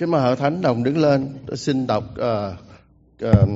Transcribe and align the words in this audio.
Kính 0.00 0.10
mời 0.10 0.22
hội 0.22 0.36
thánh 0.36 0.60
đồng 0.60 0.84
đứng 0.84 0.98
lên. 0.98 1.28
Tôi 1.46 1.56
xin 1.56 1.86
đọc 1.86 2.04
uh, 2.12 3.26
uh, 3.26 3.48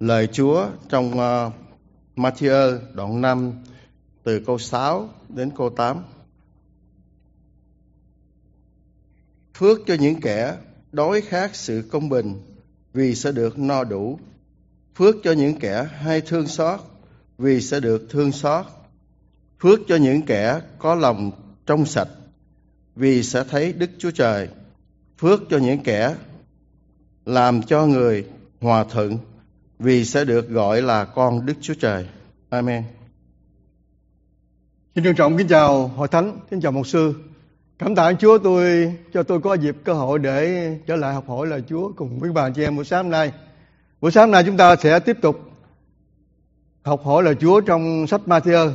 lời 0.00 0.26
Chúa 0.26 0.66
trong 0.88 1.10
uh, 1.10 1.52
Matthew 2.16 2.78
đoạn 2.94 3.20
5 3.20 3.52
từ 4.22 4.40
câu 4.46 4.58
6 4.58 5.08
đến 5.28 5.50
câu 5.56 5.70
8. 5.70 6.02
Phước 9.54 9.78
cho 9.86 9.94
những 9.94 10.20
kẻ 10.20 10.56
đói 10.92 11.20
khát 11.20 11.56
sự 11.56 11.88
công 11.90 12.08
bình 12.08 12.34
vì 12.92 13.14
sẽ 13.14 13.32
được 13.32 13.58
no 13.58 13.84
đủ. 13.84 14.18
Phước 14.94 15.16
cho 15.24 15.32
những 15.32 15.58
kẻ 15.58 15.88
hay 15.92 16.20
thương 16.20 16.46
xót 16.46 16.80
vì 17.38 17.60
sẽ 17.60 17.80
được 17.80 18.06
thương 18.10 18.32
xót. 18.32 18.66
Phước 19.60 19.80
cho 19.88 19.96
những 19.96 20.22
kẻ 20.22 20.60
có 20.78 20.94
lòng 20.94 21.30
trong 21.66 21.86
sạch 21.86 22.08
vì 22.96 23.22
sẽ 23.22 23.44
thấy 23.44 23.72
Đức 23.72 23.90
Chúa 23.98 24.10
Trời 24.10 24.48
phước 25.18 25.40
cho 25.50 25.58
những 25.58 25.82
kẻ 25.82 26.14
làm 27.24 27.62
cho 27.62 27.86
người 27.86 28.24
hòa 28.60 28.84
thuận 28.84 29.18
vì 29.78 30.04
sẽ 30.04 30.24
được 30.24 30.48
gọi 30.48 30.82
là 30.82 31.04
con 31.04 31.46
Đức 31.46 31.54
Chúa 31.60 31.74
Trời. 31.74 32.06
Amen. 32.50 32.84
Xin 34.94 35.04
trân 35.04 35.14
trọng 35.14 35.36
kính 35.36 35.48
chào 35.48 35.88
hội 35.88 36.08
thánh, 36.08 36.38
kính 36.50 36.60
chào 36.60 36.72
mục 36.72 36.86
sư. 36.86 37.14
Cảm 37.78 37.94
tạ 37.94 38.12
Chúa 38.12 38.38
tôi 38.38 38.94
cho 39.12 39.22
tôi 39.22 39.40
có 39.40 39.54
dịp 39.54 39.76
cơ 39.84 39.94
hội 39.94 40.18
để 40.18 40.72
trở 40.86 40.96
lại 40.96 41.14
học 41.14 41.28
hỏi 41.28 41.46
lời 41.46 41.62
Chúa 41.68 41.92
cùng 41.96 42.18
với 42.18 42.32
bà 42.32 42.50
chị 42.50 42.62
em 42.62 42.76
buổi 42.76 42.84
sáng 42.84 43.04
hôm 43.04 43.10
nay. 43.10 43.32
Buổi 44.00 44.10
sáng 44.10 44.24
hôm 44.24 44.30
nay 44.30 44.42
chúng 44.46 44.56
ta 44.56 44.76
sẽ 44.76 45.00
tiếp 45.00 45.16
tục 45.22 45.40
học 46.82 47.04
hỏi 47.04 47.22
lời 47.22 47.34
Chúa 47.40 47.60
trong 47.60 48.06
sách 48.06 48.20
Matthew. 48.26 48.72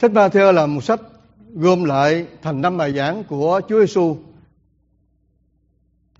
Sách 0.00 0.10
Matthew 0.10 0.52
là 0.52 0.66
một 0.66 0.84
sách 0.84 1.00
gom 1.54 1.84
lại 1.84 2.26
thành 2.42 2.60
năm 2.60 2.76
bài 2.76 2.92
giảng 2.92 3.24
của 3.24 3.60
Chúa 3.68 3.80
Giêsu 3.80 4.16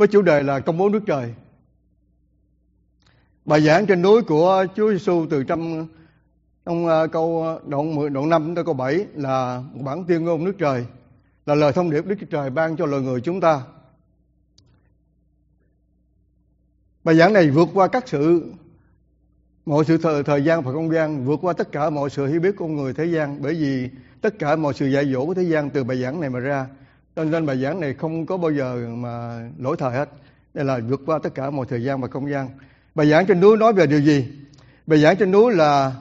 với 0.00 0.08
chủ 0.08 0.22
đề 0.22 0.42
là 0.42 0.60
công 0.60 0.78
bố 0.78 0.88
nước 0.88 1.00
trời. 1.06 1.34
Bài 3.44 3.60
giảng 3.60 3.86
trên 3.86 4.02
núi 4.02 4.22
của 4.22 4.66
Chúa 4.76 4.90
Giêsu 4.92 5.26
từ 5.30 5.44
trong 5.44 5.86
trong 6.66 6.86
câu 7.12 7.42
ờ, 7.42 7.60
đoạn 7.66 7.94
10 7.94 8.10
đoạn 8.10 8.28
5 8.28 8.54
tới 8.54 8.64
câu 8.64 8.74
7 8.74 9.06
là 9.14 9.62
một 9.72 9.82
bản 9.84 10.04
tuyên 10.04 10.24
ngôn 10.24 10.44
nước 10.44 10.52
trời 10.58 10.86
là 11.46 11.54
lời 11.54 11.72
thông 11.72 11.90
điệp 11.90 12.06
Đức 12.06 12.14
Chúa 12.20 12.26
Trời 12.30 12.50
ban 12.50 12.76
cho 12.76 12.86
loài 12.86 13.02
người 13.02 13.20
chúng 13.20 13.40
ta. 13.40 13.62
Bài 17.04 17.16
giảng 17.16 17.32
này 17.32 17.50
vượt 17.50 17.68
qua 17.74 17.88
các 17.88 18.08
sự 18.08 18.52
mọi 19.66 19.84
sự 19.84 19.98
thời, 19.98 20.22
thời 20.22 20.44
gian 20.44 20.62
và 20.62 20.72
không 20.72 20.92
gian 20.92 21.24
vượt 21.24 21.38
qua 21.42 21.52
tất 21.52 21.72
cả 21.72 21.90
mọi 21.90 22.10
sự 22.10 22.26
hiểu 22.26 22.40
biết 22.40 22.56
của 22.56 22.64
con 22.64 22.76
người 22.76 22.92
thế 22.92 23.04
gian 23.04 23.42
bởi 23.42 23.54
vì 23.54 23.88
tất 24.20 24.38
cả 24.38 24.56
mọi 24.56 24.74
sự 24.74 24.86
dạy 24.86 25.12
dỗ 25.12 25.26
của 25.26 25.34
thế 25.34 25.42
gian 25.42 25.70
từ 25.70 25.84
bài 25.84 26.02
giảng 26.02 26.20
này 26.20 26.30
mà 26.30 26.38
ra 26.38 26.66
cho 27.16 27.24
nên 27.24 27.46
bài 27.46 27.62
giảng 27.62 27.80
này 27.80 27.94
không 27.94 28.26
có 28.26 28.36
bao 28.36 28.50
giờ 28.50 28.88
mà 28.96 29.42
lỗi 29.58 29.76
thời 29.78 29.92
hết. 29.92 30.08
Đây 30.54 30.64
là 30.64 30.80
vượt 30.88 31.00
qua 31.06 31.18
tất 31.22 31.34
cả 31.34 31.50
mọi 31.50 31.66
thời 31.68 31.84
gian 31.84 32.00
và 32.00 32.08
không 32.08 32.30
gian. 32.30 32.48
Bài 32.94 33.10
giảng 33.10 33.26
trên 33.26 33.40
núi 33.40 33.56
nói 33.56 33.72
về 33.72 33.86
điều 33.86 34.00
gì? 34.00 34.28
Bài 34.86 35.00
giảng 35.00 35.16
trên 35.16 35.30
núi 35.30 35.54
là 35.54 35.92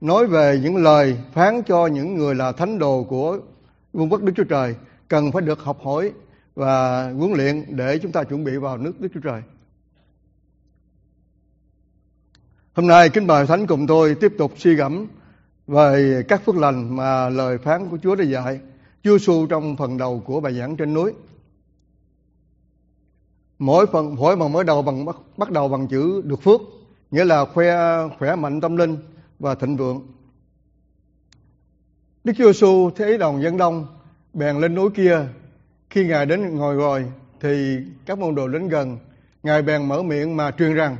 nói 0.00 0.26
về 0.26 0.60
những 0.62 0.76
lời 0.76 1.18
phán 1.32 1.62
cho 1.62 1.86
những 1.86 2.14
người 2.14 2.34
là 2.34 2.52
thánh 2.52 2.78
đồ 2.78 3.04
của 3.08 3.38
vương 3.92 4.12
quốc 4.12 4.22
đức 4.22 4.32
chúa 4.36 4.44
trời 4.44 4.74
cần 5.08 5.32
phải 5.32 5.42
được 5.42 5.60
học 5.60 5.78
hỏi 5.82 6.12
và 6.54 7.02
huấn 7.10 7.32
luyện 7.32 7.76
để 7.76 7.98
chúng 7.98 8.12
ta 8.12 8.24
chuẩn 8.24 8.44
bị 8.44 8.56
vào 8.56 8.78
nước 8.78 9.00
đức 9.00 9.08
chúa 9.14 9.20
trời. 9.20 9.42
Hôm 12.74 12.86
nay, 12.86 13.08
kính 13.08 13.26
mời 13.26 13.46
thánh 13.46 13.66
cùng 13.66 13.86
tôi 13.86 14.14
tiếp 14.14 14.32
tục 14.38 14.52
suy 14.56 14.74
gẫm 14.74 15.06
về 15.66 16.22
các 16.28 16.42
phước 16.44 16.56
lành 16.56 16.96
mà 16.96 17.28
lời 17.28 17.58
phán 17.58 17.88
của 17.88 17.98
chúa 18.02 18.14
đã 18.14 18.24
dạy. 18.24 18.60
Chúa 19.02 19.18
Giêsu 19.18 19.46
trong 19.46 19.76
phần 19.76 19.98
đầu 19.98 20.22
của 20.26 20.40
bài 20.40 20.54
giảng 20.54 20.76
trên 20.76 20.94
núi. 20.94 21.12
Mỗi 23.58 23.86
phần 23.86 24.14
mỗi 24.14 24.36
bằng 24.36 24.52
mới 24.52 24.64
đầu 24.64 24.82
bằng 24.82 25.04
bắt, 25.04 25.16
bắt 25.36 25.50
đầu 25.50 25.68
bằng 25.68 25.88
chữ 25.88 26.22
được 26.24 26.42
phước, 26.42 26.60
nghĩa 27.10 27.24
là 27.24 27.44
khoe 27.44 27.76
khỏe 28.18 28.36
mạnh 28.36 28.60
tâm 28.60 28.76
linh 28.76 28.96
và 29.38 29.54
thịnh 29.54 29.76
vượng. 29.76 30.06
Đức 32.24 32.32
Chúa 32.38 32.44
Giêsu 32.44 32.90
thấy 32.96 33.18
đồng 33.18 33.42
dân 33.42 33.56
đông 33.56 33.86
bèn 34.32 34.60
lên 34.60 34.74
núi 34.74 34.90
kia, 34.90 35.26
khi 35.90 36.06
Ngài 36.06 36.26
đến 36.26 36.56
ngồi 36.56 36.74
rồi 36.74 37.12
thì 37.40 37.76
các 38.06 38.18
môn 38.18 38.34
đồ 38.34 38.48
đến 38.48 38.68
gần, 38.68 38.98
Ngài 39.42 39.62
bèn 39.62 39.88
mở 39.88 40.02
miệng 40.02 40.36
mà 40.36 40.50
truyền 40.50 40.74
rằng: 40.74 40.96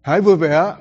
Hãy 0.00 0.20
vui 0.20 0.36
vẻ 0.36 0.74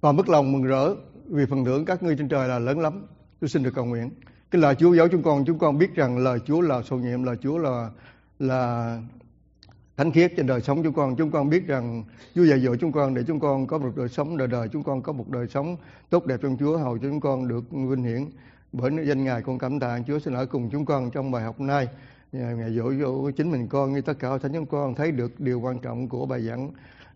và 0.00 0.12
mất 0.12 0.28
lòng 0.28 0.52
mừng 0.52 0.64
rỡ 0.64 0.94
vì 1.26 1.46
phần 1.46 1.64
thưởng 1.64 1.84
các 1.84 2.02
ngươi 2.02 2.16
trên 2.16 2.28
trời 2.28 2.48
là 2.48 2.58
lớn 2.58 2.80
lắm. 2.80 3.06
Tôi 3.40 3.48
xin 3.48 3.62
được 3.62 3.72
cầu 3.74 3.84
nguyện. 3.84 4.10
Cái 4.50 4.62
lời 4.62 4.74
Chúa 4.74 4.94
giáo 4.94 5.08
chúng 5.08 5.22
con, 5.22 5.44
chúng 5.44 5.58
con 5.58 5.78
biết 5.78 5.94
rằng 5.94 6.18
lời 6.18 6.38
Chúa 6.46 6.60
là 6.60 6.82
sầu 6.82 6.98
nhiệm, 6.98 7.22
lời 7.22 7.36
Chúa 7.42 7.58
là 7.58 7.90
là 8.38 8.98
thánh 9.96 10.12
khiết 10.12 10.32
trên 10.36 10.46
đời 10.46 10.60
sống 10.60 10.82
chúng 10.82 10.94
con. 10.94 11.16
Chúng 11.16 11.30
con 11.30 11.50
biết 11.50 11.66
rằng 11.66 12.04
Chúa 12.34 12.44
dạy 12.44 12.60
dỗ 12.60 12.76
chúng 12.76 12.92
con 12.92 13.14
để 13.14 13.22
chúng 13.26 13.40
con 13.40 13.66
có 13.66 13.78
một 13.78 13.90
đời 13.96 14.08
sống 14.08 14.36
đời 14.36 14.48
đời. 14.48 14.68
Chúng 14.68 14.82
con 14.82 15.02
có 15.02 15.12
một 15.12 15.28
đời 15.28 15.46
sống 15.48 15.76
tốt 16.10 16.26
đẹp 16.26 16.40
trong 16.42 16.56
Chúa, 16.60 16.76
hầu 16.76 16.98
cho 16.98 17.08
chúng 17.08 17.20
con 17.20 17.48
được 17.48 17.64
vinh 17.70 18.02
hiển. 18.02 18.26
Bởi 18.72 18.90
danh 19.06 19.24
Ngài 19.24 19.42
con 19.42 19.58
cảm 19.58 19.80
tạ 19.80 19.98
Chúa 20.06 20.18
xin 20.18 20.34
ở 20.34 20.46
cùng 20.46 20.70
chúng 20.70 20.84
con 20.84 21.10
trong 21.10 21.30
bài 21.30 21.42
học 21.42 21.60
nay. 21.60 21.88
Ngài 22.32 22.74
dỗ 22.76 22.92
dỗ 22.94 23.30
chính 23.30 23.50
mình 23.50 23.68
con 23.68 23.92
như 23.92 24.00
tất 24.00 24.18
cả 24.18 24.38
thánh 24.38 24.52
chúng 24.52 24.66
con 24.66 24.94
thấy 24.94 25.12
được 25.12 25.40
điều 25.40 25.60
quan 25.60 25.78
trọng 25.78 26.08
của 26.08 26.26
bài 26.26 26.42
giảng 26.42 26.70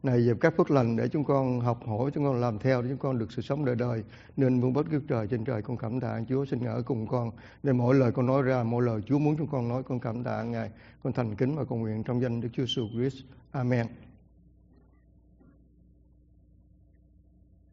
này 0.05 0.29
về 0.29 0.35
các 0.41 0.55
phước 0.57 0.71
lành 0.71 0.97
để 0.97 1.09
chúng 1.09 1.25
con 1.25 1.61
học 1.61 1.81
hỏi, 1.87 2.11
chúng 2.15 2.25
con 2.25 2.41
làm 2.41 2.59
theo 2.59 2.83
để 2.83 2.89
chúng 2.89 2.99
con 2.99 3.19
được 3.19 3.33
sự 3.33 3.43
sống 3.43 3.65
đời 3.65 3.75
đời, 3.75 4.05
nên 4.37 4.61
vương 4.61 4.73
bất 4.73 4.91
Đức 4.91 5.03
Trời 5.09 5.27
trên 5.27 5.45
trời 5.45 5.63
con 5.63 5.77
cảm 5.77 6.01
tạ 6.01 6.21
Chúa, 6.29 6.45
xin 6.45 6.65
ở 6.65 6.83
cùng 6.83 7.07
con. 7.07 7.31
Để 7.63 7.73
mỗi 7.73 7.95
lời 7.95 8.13
con 8.13 8.27
nói 8.27 8.43
ra, 8.43 8.63
mỗi 8.63 8.83
lời 8.83 9.01
Chúa 9.07 9.19
muốn 9.19 9.37
chúng 9.39 9.49
con 9.49 9.69
nói, 9.69 9.83
con 9.83 10.01
cảm 10.01 10.25
tạ 10.25 10.43
Ngài. 10.43 10.71
Con 11.03 11.13
thành 11.13 11.37
kính 11.37 11.57
và 11.57 11.65
cầu 11.65 11.79
nguyện 11.79 12.05
trong 12.05 12.23
danh 12.23 12.41
Đức 12.41 12.49
Chúa 12.53 12.65
Jesus 12.65 12.89
Christ. 12.93 13.25
Amen. 13.51 13.87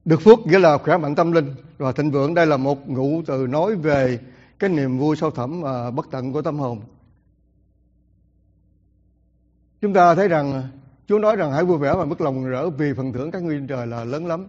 Được 0.05 0.21
phước 0.21 0.39
nghĩa 0.45 0.59
là 0.59 0.77
khỏe 0.77 0.97
mạnh 0.97 1.15
tâm 1.15 1.31
linh 1.31 1.53
và 1.77 1.91
thịnh 1.91 2.11
vượng. 2.11 2.33
Đây 2.33 2.45
là 2.45 2.57
một 2.57 2.89
ngụ 2.89 3.21
từ 3.27 3.47
nói 3.47 3.75
về 3.75 4.19
cái 4.59 4.69
niềm 4.69 4.99
vui 4.99 5.15
sâu 5.15 5.31
thẳm 5.31 5.61
và 5.61 5.91
bất 5.91 6.07
tận 6.11 6.33
của 6.33 6.41
tâm 6.41 6.59
hồn. 6.59 6.81
Chúng 9.81 9.93
ta 9.93 10.15
thấy 10.15 10.27
rằng 10.27 10.63
Chúa 11.11 11.19
nói 11.19 11.35
rằng 11.35 11.51
hãy 11.51 11.63
vui 11.63 11.77
vẻ 11.77 11.93
và 11.97 12.05
mất 12.05 12.21
lòng 12.21 12.45
rỡ 12.45 12.69
vì 12.69 12.93
phần 12.93 13.13
thưởng 13.13 13.31
các 13.31 13.43
ngươi 13.43 13.55
trên 13.55 13.67
trời 13.67 13.87
là 13.87 14.03
lớn 14.03 14.27
lắm. 14.27 14.47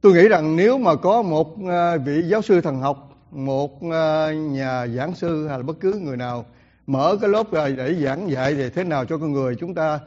Tôi 0.00 0.12
nghĩ 0.12 0.28
rằng 0.28 0.56
nếu 0.56 0.78
mà 0.78 0.94
có 0.94 1.22
một 1.22 1.56
à, 1.68 1.96
vị 1.96 2.22
giáo 2.26 2.42
sư 2.42 2.60
thần 2.60 2.80
học, 2.80 3.18
một 3.30 3.82
à, 3.92 4.32
nhà 4.32 4.86
giảng 4.86 5.14
sư 5.14 5.48
hay 5.48 5.58
là 5.58 5.62
bất 5.62 5.80
cứ 5.80 5.92
người 5.92 6.16
nào 6.16 6.46
mở 6.86 7.16
cái 7.20 7.30
lớp 7.30 7.52
ra 7.52 7.68
để 7.68 7.94
giảng 7.94 8.30
dạy 8.30 8.54
về 8.54 8.70
thế 8.70 8.84
nào 8.84 9.04
cho 9.04 9.18
con 9.18 9.32
người 9.32 9.56
chúng 9.56 9.74
ta 9.74 10.00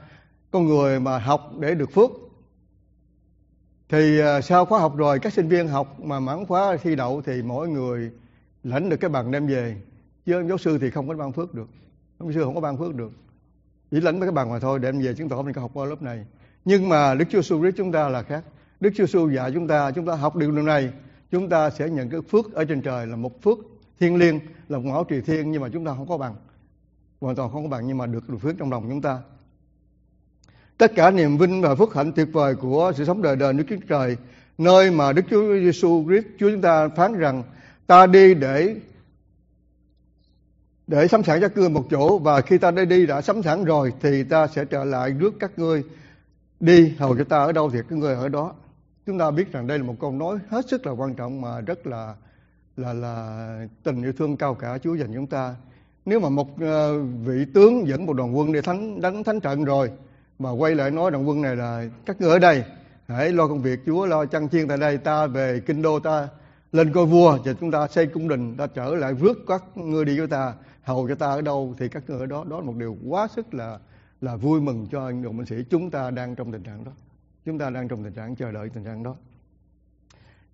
con 0.52 0.68
người 0.68 1.00
mà 1.00 1.18
học 1.18 1.52
để 1.60 1.76
được 1.76 1.92
phước 1.92 2.12
thì 3.90 4.20
à, 4.20 4.42
sau 4.42 4.66
khóa 4.66 4.80
học 4.80 4.98
rồi 4.98 5.20
các 5.20 5.34
sinh 5.34 5.48
viên 5.48 5.68
học 5.68 6.00
mà 6.00 6.20
mãn 6.20 6.46
khóa 6.46 6.78
thi 6.84 6.96
đậu 6.96 7.22
thì 7.22 7.42
mỗi 7.42 7.68
người 7.70 8.12
lãnh 8.64 8.90
được 8.90 8.98
cái 8.98 9.10
bằng 9.10 9.32
đem 9.32 9.48
về. 9.48 9.76
Chứ 10.26 10.44
giáo 10.50 10.58
sư 10.58 10.78
thì 10.82 10.90
không 10.90 11.08
có 11.08 11.16
ban 11.16 11.32
phước 11.32 11.54
được. 11.54 11.70
Giáo 12.20 12.32
sư 12.32 12.44
không 12.44 12.56
có 12.56 12.62
ban 12.62 12.78
phước 12.78 12.96
được 12.96 13.12
chỉ 13.92 14.02
lãnh 14.02 14.20
mấy 14.20 14.28
cái 14.28 14.34
bàn 14.34 14.50
mà 14.50 14.60
thôi, 14.60 14.80
để 14.80 14.90
em 14.90 15.02
về 15.02 15.14
chứng 15.14 15.30
tỏ 15.30 15.42
mình 15.42 15.54
có 15.54 15.62
học 15.62 15.72
qua 15.74 15.86
lớp 15.86 16.02
này. 16.02 16.26
Nhưng 16.66 16.90
mà 16.90 17.16
Đức 17.16 17.26
Chúa 17.30 17.42
Giêsu 17.42 17.72
chúng 17.78 17.92
ta 17.92 18.10
là 18.10 18.24
khác. 18.24 18.44
Đức 18.80 18.90
Chúa 18.96 19.06
Giêsu 19.06 19.30
dạy 19.30 19.52
chúng 19.54 19.68
ta 19.68 19.92
chúng 19.92 20.06
ta 20.06 20.16
học 20.16 20.36
điều 20.36 20.52
này, 20.52 20.90
chúng 21.32 21.50
ta 21.50 21.70
sẽ 21.70 21.90
nhận 21.90 22.10
cái 22.10 22.22
phước 22.22 22.54
ở 22.54 22.66
trên 22.66 22.82
trời 22.82 23.08
là 23.08 23.16
một 23.16 23.42
phước 23.42 23.58
thiên 24.00 24.16
liêng, 24.16 24.40
là 24.70 24.78
một 24.78 24.84
ngõ 24.86 25.04
trì 25.04 25.22
thiên 25.22 25.52
nhưng 25.52 25.62
mà 25.62 25.70
chúng 25.74 25.86
ta 25.86 25.94
không 25.98 26.08
có 26.08 26.18
bằng. 26.18 26.36
Hoàn 27.22 27.36
toàn 27.36 27.52
không 27.52 27.64
có 27.64 27.70
bằng, 27.70 27.88
nhưng 27.88 27.98
mà 27.98 28.06
được 28.06 28.30
được 28.30 28.38
phước 28.42 28.58
trong 28.58 28.72
lòng 28.72 28.86
chúng 28.90 29.02
ta. 29.02 29.20
Tất 30.78 30.92
cả 30.96 31.12
niềm 31.12 31.38
vinh 31.38 31.62
và 31.62 31.76
phước 31.76 31.96
hạnh 31.96 32.12
tuyệt 32.12 32.28
vời 32.34 32.56
của 32.56 32.92
sự 32.96 33.06
sống 33.06 33.22
đời 33.22 33.36
đời 33.36 33.54
nước 33.54 33.64
Chúa 33.70 33.76
Trời, 33.90 34.18
nơi 34.58 34.92
mà 34.92 35.14
Đức 35.14 35.22
Chúa 35.30 35.60
Giêsu 35.60 36.06
Christ, 36.08 36.26
Chúa 36.40 36.50
chúng 36.50 36.62
ta 36.62 36.88
phán 36.88 37.14
rằng, 37.14 37.44
ta 37.88 38.06
đi 38.06 38.34
để 38.34 38.76
để 40.90 41.08
sắm 41.08 41.24
sẵn 41.24 41.42
cho 41.42 41.48
các 41.48 41.58
ngươi 41.58 41.70
một 41.70 41.86
chỗ, 41.90 42.18
và 42.18 42.42
khi 42.42 42.58
ta 42.58 42.72
đã 42.72 42.86
đi 42.86 43.06
đã 43.06 43.22
sắm 43.22 43.44
sẵn 43.44 43.64
rồi, 43.64 43.94
thì 44.02 44.24
ta 44.24 44.48
sẽ 44.48 44.66
trở 44.66 44.84
lại 44.84 45.12
rước 45.12 45.34
các 45.40 45.52
ngươi 45.58 45.84
đi. 46.60 46.94
Hầu 47.00 47.18
cho 47.18 47.24
ta 47.24 47.38
ở 47.38 47.52
đâu 47.52 47.70
thì 47.70 47.80
các 47.90 47.96
ngươi 47.96 48.16
ở 48.16 48.30
đó. 48.30 48.54
Chúng 49.06 49.20
ta 49.20 49.32
biết 49.32 49.52
rằng 49.52 49.68
đây 49.68 49.80
là 49.80 49.84
một 49.84 49.96
câu 50.00 50.12
nói 50.12 50.38
hết 50.50 50.70
sức 50.70 50.86
là 50.86 50.92
quan 50.92 51.14
trọng 51.16 51.42
mà 51.42 51.62
rất 51.62 51.88
là 51.88 52.16
là 52.78 52.94
là 52.94 53.48
tình 53.84 54.04
yêu 54.04 54.14
thương 54.18 54.38
cao 54.38 54.54
cả 54.54 54.78
Chúa 54.78 54.96
dành 54.96 55.14
chúng 55.14 55.28
ta. 55.28 55.56
Nếu 56.06 56.20
mà 56.20 56.30
một 56.30 56.48
ờ, 56.62 57.00
vị 57.02 57.46
tướng 57.54 57.88
dẫn 57.88 58.06
một 58.06 58.14
đoàn 58.14 58.38
quân 58.38 58.52
đi 58.52 58.62
thánh, 58.62 59.02
đánh 59.02 59.24
thánh 59.24 59.40
trận 59.40 59.64
rồi, 59.66 59.92
mà 60.40 60.52
quay 60.52 60.76
lại 60.76 60.92
nói 60.92 61.12
đoàn 61.12 61.28
quân 61.30 61.42
này 61.42 61.56
là, 61.56 61.84
các 62.06 62.22
ngươi 62.22 62.30
ở 62.30 62.40
đây, 62.40 62.64
hãy 63.08 63.32
lo 63.32 63.48
công 63.48 63.62
việc 63.62 63.80
Chúa, 63.86 64.06
lo 64.06 64.26
chăn 64.26 64.50
chiên 64.50 64.68
tại 64.68 64.78
đây, 64.78 64.98
ta 64.98 65.28
về 65.28 65.62
kinh 65.66 65.82
đô 65.82 66.00
ta, 66.00 66.28
lên 66.72 66.94
coi 66.94 67.06
vua, 67.06 67.38
và 67.46 67.54
chúng 67.60 67.72
ta 67.72 67.88
xây 67.88 68.08
cung 68.08 68.28
đình, 68.28 68.58
ta 68.58 68.68
trở 68.68 68.96
lại 68.96 69.14
rước 69.14 69.38
các 69.48 69.64
ngươi 69.76 70.06
đi 70.06 70.20
với 70.20 70.28
ta 70.28 70.54
hầu 70.82 71.08
cho 71.08 71.16
ta 71.16 71.28
ở 71.28 71.42
đâu 71.42 71.76
thì 71.78 71.90
các 71.90 72.04
người 72.08 72.20
ở 72.20 72.26
đó 72.26 72.44
đó 72.50 72.60
là 72.60 72.66
một 72.66 72.76
điều 72.78 72.98
quá 73.08 73.28
sức 73.28 73.54
là 73.54 73.80
là 74.22 74.36
vui 74.36 74.62
mừng 74.62 74.88
cho 74.92 75.06
anh 75.06 75.24
đồng 75.24 75.38
binh 75.38 75.46
sĩ. 75.46 75.56
Chúng 75.70 75.92
ta 75.92 76.12
đang 76.12 76.36
trong 76.36 76.52
tình 76.52 76.64
trạng 76.64 76.84
đó. 76.84 76.92
Chúng 77.46 77.58
ta 77.58 77.70
đang 77.70 77.88
trong 77.88 78.04
tình 78.04 78.14
trạng 78.14 78.36
chờ 78.36 78.52
đợi 78.52 78.70
tình 78.70 78.84
trạng 78.84 79.04
đó. 79.04 79.16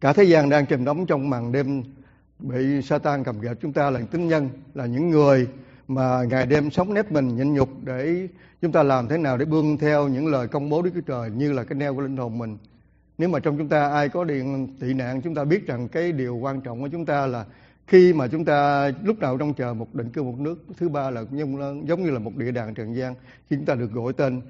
Cả 0.02 0.14
thế 0.14 0.24
gian 0.24 0.50
đang 0.50 0.66
chìm 0.66 0.86
đắm 0.86 1.06
trong 1.06 1.30
màn 1.30 1.52
đêm 1.52 1.84
bị 2.40 2.82
Satan 2.82 3.24
cầm 3.24 3.42
ghép 3.42 3.58
chúng 3.62 3.74
ta 3.74 3.90
là 3.90 4.02
tín 4.12 4.28
nhân, 4.28 4.50
là 4.74 4.86
những 4.86 5.10
người 5.10 5.48
mà 5.88 6.24
ngày 6.24 6.46
đêm 6.46 6.72
sống 6.72 6.94
nếp 6.94 7.12
mình 7.12 7.36
nhịn 7.36 7.54
nhục 7.54 7.70
để 7.84 8.28
chúng 8.62 8.72
ta 8.72 8.84
làm 8.84 9.08
thế 9.08 9.18
nào 9.18 9.38
để 9.38 9.46
bươn 9.46 9.78
theo 9.78 10.08
những 10.08 10.28
lời 10.28 10.48
công 10.48 10.70
bố 10.70 10.82
Đức 10.82 10.92
Chúa 10.94 11.02
Trời 11.02 11.30
như 11.30 11.52
là 11.54 11.64
cái 11.64 11.76
neo 11.76 11.96
của 11.96 12.02
linh 12.02 12.18
hồn 12.18 12.38
mình. 12.38 12.58
Nếu 13.18 13.30
mà 13.30 13.40
trong 13.40 13.58
chúng 13.58 13.70
ta 13.70 13.90
ai 13.90 14.10
có 14.10 14.24
điện, 14.24 14.68
tị 14.80 14.94
nạn, 14.94 15.22
chúng 15.22 15.36
ta 15.36 15.44
biết 15.44 15.68
rằng 15.68 15.88
cái 15.88 16.12
điều 16.12 16.36
quan 16.36 16.62
trọng 16.62 16.82
của 16.82 16.88
chúng 16.88 17.06
ta 17.06 17.26
là 17.26 17.46
khi 17.88 18.14
mà 18.14 18.28
chúng 18.28 18.46
ta 18.46 18.92
lúc 19.04 19.20
nào 19.20 19.38
trong 19.38 19.54
chờ 19.54 19.74
một 19.74 19.96
định 19.96 20.10
cư 20.10 20.24
một 20.24 20.40
nước 20.40 20.66
thứ 20.78 20.90
ba 20.90 21.10
là 21.10 21.26
giống, 21.32 21.88
giống 21.88 22.04
như 22.04 22.12
là 22.12 22.20
một 22.20 22.36
địa 22.36 22.52
đàng 22.52 22.74
trần 22.74 22.96
gian 22.96 23.16
khi 23.50 23.56
chúng 23.56 23.66
ta 23.66 23.76
được 23.76 23.92
gọi 23.92 24.14
tên 24.14 24.42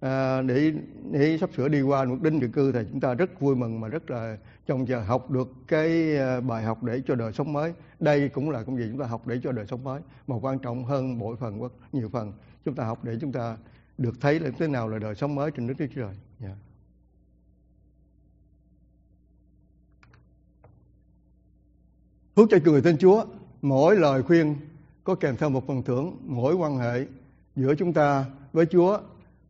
à, 0.00 0.42
để 0.42 0.72
để 1.10 1.38
sắp 1.40 1.50
sửa 1.56 1.68
đi 1.68 1.82
qua 1.82 2.04
một 2.04 2.16
đinh 2.22 2.40
định 2.40 2.52
cư 2.52 2.72
thì 2.72 2.80
chúng 2.90 3.00
ta 3.00 3.14
rất 3.14 3.40
vui 3.40 3.56
mừng 3.56 3.80
mà 3.80 3.88
rất 3.88 4.10
là 4.10 4.36
trong 4.66 4.88
giờ 4.88 5.00
học 5.00 5.30
được 5.30 5.48
cái 5.68 6.16
à, 6.16 6.40
bài 6.40 6.62
học 6.62 6.82
để 6.82 7.02
cho 7.06 7.14
đời 7.14 7.32
sống 7.32 7.52
mới 7.52 7.72
đây 8.00 8.28
cũng 8.28 8.50
là 8.50 8.62
công 8.62 8.76
việc 8.76 8.86
chúng 8.90 9.00
ta 9.00 9.06
học 9.06 9.26
để 9.26 9.40
cho 9.42 9.52
đời 9.52 9.66
sống 9.66 9.84
mới 9.84 10.00
mà 10.26 10.36
quan 10.42 10.58
trọng 10.58 10.84
hơn 10.84 11.18
mỗi 11.18 11.36
phần 11.36 11.68
nhiều 11.92 12.08
phần 12.12 12.32
chúng 12.64 12.74
ta 12.74 12.84
học 12.84 13.04
để 13.04 13.16
chúng 13.20 13.32
ta 13.32 13.56
được 13.98 14.20
thấy 14.20 14.40
là 14.40 14.50
thế 14.58 14.68
nào 14.68 14.88
là 14.88 14.98
đời 14.98 15.14
sống 15.14 15.34
mới 15.34 15.50
trên 15.50 15.66
nước 15.66 15.74
Đức 15.78 15.86
Chúa 15.94 16.00
Trời. 16.00 16.14
Yeah. 16.40 16.56
Phước 22.36 22.48
cho 22.50 22.58
người 22.64 22.82
tin 22.82 22.98
Chúa, 22.98 23.24
mỗi 23.62 23.96
lời 23.96 24.22
khuyên 24.22 24.56
có 25.04 25.14
kèm 25.14 25.36
theo 25.36 25.50
một 25.50 25.66
phần 25.66 25.82
thưởng, 25.82 26.16
mỗi 26.26 26.54
quan 26.54 26.78
hệ 26.78 27.06
giữa 27.56 27.74
chúng 27.74 27.92
ta 27.92 28.24
với 28.52 28.66
Chúa 28.66 28.98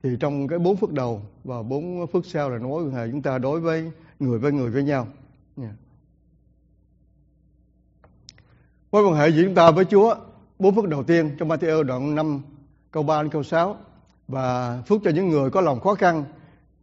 thì 0.03 0.11
trong 0.21 0.49
cái 0.49 0.59
bốn 0.59 0.77
phước 0.77 0.93
đầu 0.93 1.23
và 1.45 1.63
bốn 1.63 2.07
phước 2.07 2.27
sau 2.27 2.51
là 2.51 2.59
mối 2.59 2.85
quan 2.85 2.93
hệ 2.93 3.09
chúng 3.11 3.23
ta 3.23 3.39
đối 3.39 3.61
với 3.61 3.91
người 4.19 4.39
với 4.39 4.53
người 4.53 4.71
với 4.71 4.83
nhau. 4.83 5.09
Yeah. 5.57 5.73
Mối 8.93 9.05
quan 9.05 9.15
hệ 9.15 9.29
giữa 9.29 9.43
chúng 9.45 9.55
ta 9.55 9.71
với 9.71 9.85
Chúa, 9.85 10.15
bốn 10.59 10.75
phước 10.75 10.89
đầu 10.89 11.03
tiên 11.03 11.31
trong 11.39 11.49
Matthew 11.49 11.83
đoạn 11.83 12.15
5 12.15 12.43
câu 12.91 13.03
3 13.03 13.23
đến 13.23 13.33
câu 13.33 13.43
6 13.43 13.77
và 14.29 14.83
phước 14.87 15.01
cho 15.05 15.11
những 15.11 15.29
người 15.29 15.51
có 15.51 15.61
lòng 15.61 15.81
khó 15.81 15.95
khăn 15.95 16.25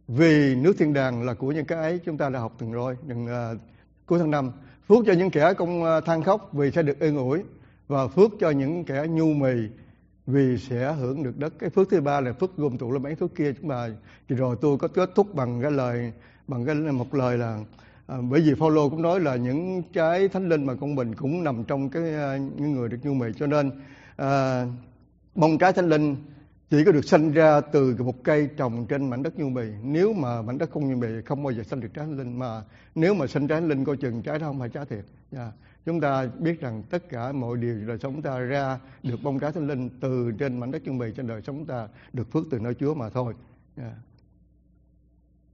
vì 0.08 0.54
nước 0.54 0.72
thiên 0.78 0.92
đàng 0.92 1.22
là 1.22 1.34
của 1.34 1.52
những 1.52 1.64
cái 1.64 1.78
ấy 1.78 2.00
chúng 2.04 2.18
ta 2.18 2.28
đã 2.28 2.40
học 2.40 2.52
từng 2.58 2.72
rồi 2.72 2.96
đừng 3.06 3.24
uh, 3.24 3.60
cuối 4.06 4.18
tháng 4.18 4.30
năm 4.30 4.52
phước 4.88 4.98
cho 5.06 5.12
những 5.12 5.30
kẻ 5.30 5.54
công 5.54 5.84
ờ, 5.84 6.00
than 6.00 6.22
khóc 6.22 6.50
vì 6.52 6.70
sẽ 6.70 6.82
được 6.82 7.00
ơn 7.00 7.16
ủi 7.16 7.42
và 7.88 8.08
phước 8.08 8.30
cho 8.40 8.50
những 8.50 8.84
kẻ 8.84 9.06
nhu 9.10 9.26
mì 9.26 9.52
vì 10.26 10.58
sẽ 10.58 10.92
hưởng 10.92 11.22
được 11.22 11.38
đất. 11.38 11.52
Cái 11.58 11.70
phước 11.70 11.90
thứ 11.90 12.00
ba 12.00 12.20
là 12.20 12.32
phước 12.32 12.56
gồm 12.56 12.78
tụ 12.78 12.92
lên 12.92 13.02
mấy 13.02 13.14
phước 13.14 13.34
kia 13.34 13.52
chúng 13.60 13.70
ta 13.70 13.88
thì 14.28 14.36
rồi 14.36 14.56
tôi 14.60 14.78
có 14.78 14.88
kết 14.88 15.10
thúc 15.14 15.34
bằng 15.34 15.62
cái 15.62 15.70
lời 15.70 16.12
bằng 16.48 16.66
cái 16.66 16.74
một 16.74 17.14
lời 17.14 17.38
là 17.38 17.58
à, 18.06 18.16
bởi 18.30 18.40
vì 18.40 18.54
Phaolô 18.54 18.88
cũng 18.88 19.02
nói 19.02 19.20
là 19.20 19.36
những 19.36 19.82
cái 19.92 20.28
thánh 20.28 20.48
linh 20.48 20.66
mà 20.66 20.74
công 20.74 20.94
bình 20.94 21.14
cũng 21.14 21.44
nằm 21.44 21.64
trong 21.64 21.88
cái 21.88 22.14
ờ, 22.14 22.36
những 22.36 22.72
người 22.72 22.88
được 22.88 22.98
nhu 23.02 23.14
mì. 23.14 23.26
Cho 23.38 23.46
nên 23.46 23.70
à, 24.16 24.64
bông 25.34 25.58
trái 25.58 25.72
thánh 25.72 25.88
linh 25.88 26.16
chỉ 26.72 26.84
có 26.84 26.92
được 26.92 27.04
sinh 27.04 27.32
ra 27.32 27.60
từ 27.60 27.96
một 27.98 28.24
cây 28.24 28.48
trồng 28.56 28.86
trên 28.86 29.10
mảnh 29.10 29.22
đất 29.22 29.38
nhu 29.38 29.48
mì 29.48 29.62
nếu 29.82 30.12
mà 30.12 30.42
mảnh 30.42 30.58
đất 30.58 30.70
không 30.70 30.88
nhu 30.88 30.96
mì 30.96 31.08
không 31.26 31.42
bao 31.42 31.52
giờ 31.52 31.62
sinh 31.62 31.80
được 31.80 31.88
trái 31.94 32.06
linh. 32.06 32.38
Mà 32.38 32.62
nếu 32.94 33.14
mà 33.14 33.26
sinh 33.26 33.48
trái 33.48 33.60
linh 33.60 33.84
coi 33.84 33.96
chừng 33.96 34.22
trái 34.22 34.38
đó 34.38 34.46
không 34.46 34.58
phải 34.58 34.68
trái 34.68 34.84
thiệt. 34.86 35.04
Yeah. 35.36 35.52
Chúng 35.86 36.00
ta 36.00 36.26
biết 36.38 36.60
rằng 36.60 36.82
tất 36.90 37.08
cả 37.08 37.32
mọi 37.32 37.56
điều 37.56 37.86
đời 37.86 37.98
sống 37.98 38.22
ta 38.22 38.38
ra 38.38 38.78
được 39.02 39.16
bông 39.22 39.38
trái 39.38 39.52
thánh 39.52 39.66
linh 39.66 39.90
từ 40.00 40.32
trên 40.38 40.60
mảnh 40.60 40.70
đất 40.70 40.82
nhu 40.84 40.92
mì 40.92 41.06
trên 41.16 41.26
đời 41.26 41.42
sống 41.42 41.66
ta 41.66 41.88
được 42.12 42.32
phước 42.32 42.44
từ 42.50 42.58
nơi 42.58 42.74
Chúa 42.74 42.94
mà 42.94 43.10
thôi. 43.10 43.34
Yeah. 43.76 43.92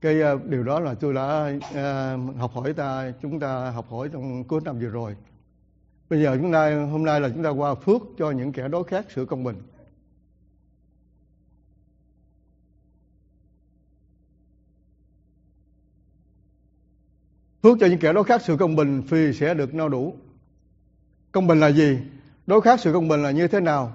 Cái 0.01 0.33
uh, 0.35 0.45
điều 0.45 0.63
đó 0.63 0.79
là 0.79 0.93
tôi 0.93 1.13
đã 1.13 1.51
uh, 1.69 2.37
học 2.37 2.51
hỏi 2.53 2.73
ta 2.73 3.11
chúng 3.21 3.39
ta 3.39 3.69
học 3.69 3.85
hỏi 3.89 4.09
trong 4.13 4.43
cuối 4.43 4.61
năm 4.65 4.79
vừa 4.79 4.89
rồi. 4.89 5.15
Bây 6.09 6.23
giờ 6.23 6.37
chúng 6.41 6.51
ta 6.51 6.85
hôm 6.91 7.03
nay 7.03 7.21
là 7.21 7.29
chúng 7.29 7.43
ta 7.43 7.49
qua 7.49 7.75
phước 7.75 8.01
cho 8.17 8.31
những 8.31 8.51
kẻ 8.51 8.67
đối 8.67 8.83
khác 8.83 9.05
sự 9.09 9.25
công 9.25 9.43
bình. 9.43 9.55
Phước 17.63 17.77
cho 17.79 17.87
những 17.87 17.99
kẻ 17.99 18.13
đối 18.13 18.23
khác 18.23 18.41
sự 18.41 18.57
công 18.57 18.75
bình 18.75 19.01
vì 19.01 19.33
sẽ 19.33 19.53
được 19.53 19.73
no 19.73 19.89
đủ. 19.89 20.15
Công 21.31 21.47
bình 21.47 21.59
là 21.59 21.67
gì? 21.67 21.97
Đối 22.47 22.61
khác 22.61 22.79
sự 22.79 22.93
công 22.93 23.07
bình 23.07 23.23
là 23.23 23.31
như 23.31 23.47
thế 23.47 23.59
nào? 23.59 23.93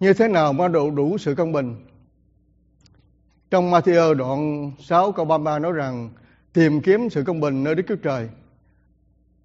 Như 0.00 0.12
thế 0.14 0.28
nào 0.28 0.52
mà 0.52 0.68
đủ 0.68 0.90
đủ 0.90 1.18
sự 1.18 1.34
công 1.34 1.52
bình? 1.52 1.74
Trong 3.50 3.70
Matthew 3.70 4.14
đoạn 4.14 4.72
6 4.78 5.12
câu 5.12 5.24
33 5.24 5.58
nói 5.58 5.72
rằng 5.72 6.10
tìm 6.52 6.80
kiếm 6.80 7.10
sự 7.10 7.24
công 7.26 7.40
bình 7.40 7.64
nơi 7.64 7.74
Đức 7.74 7.82
Chúa 7.88 7.96
Trời. 7.96 8.28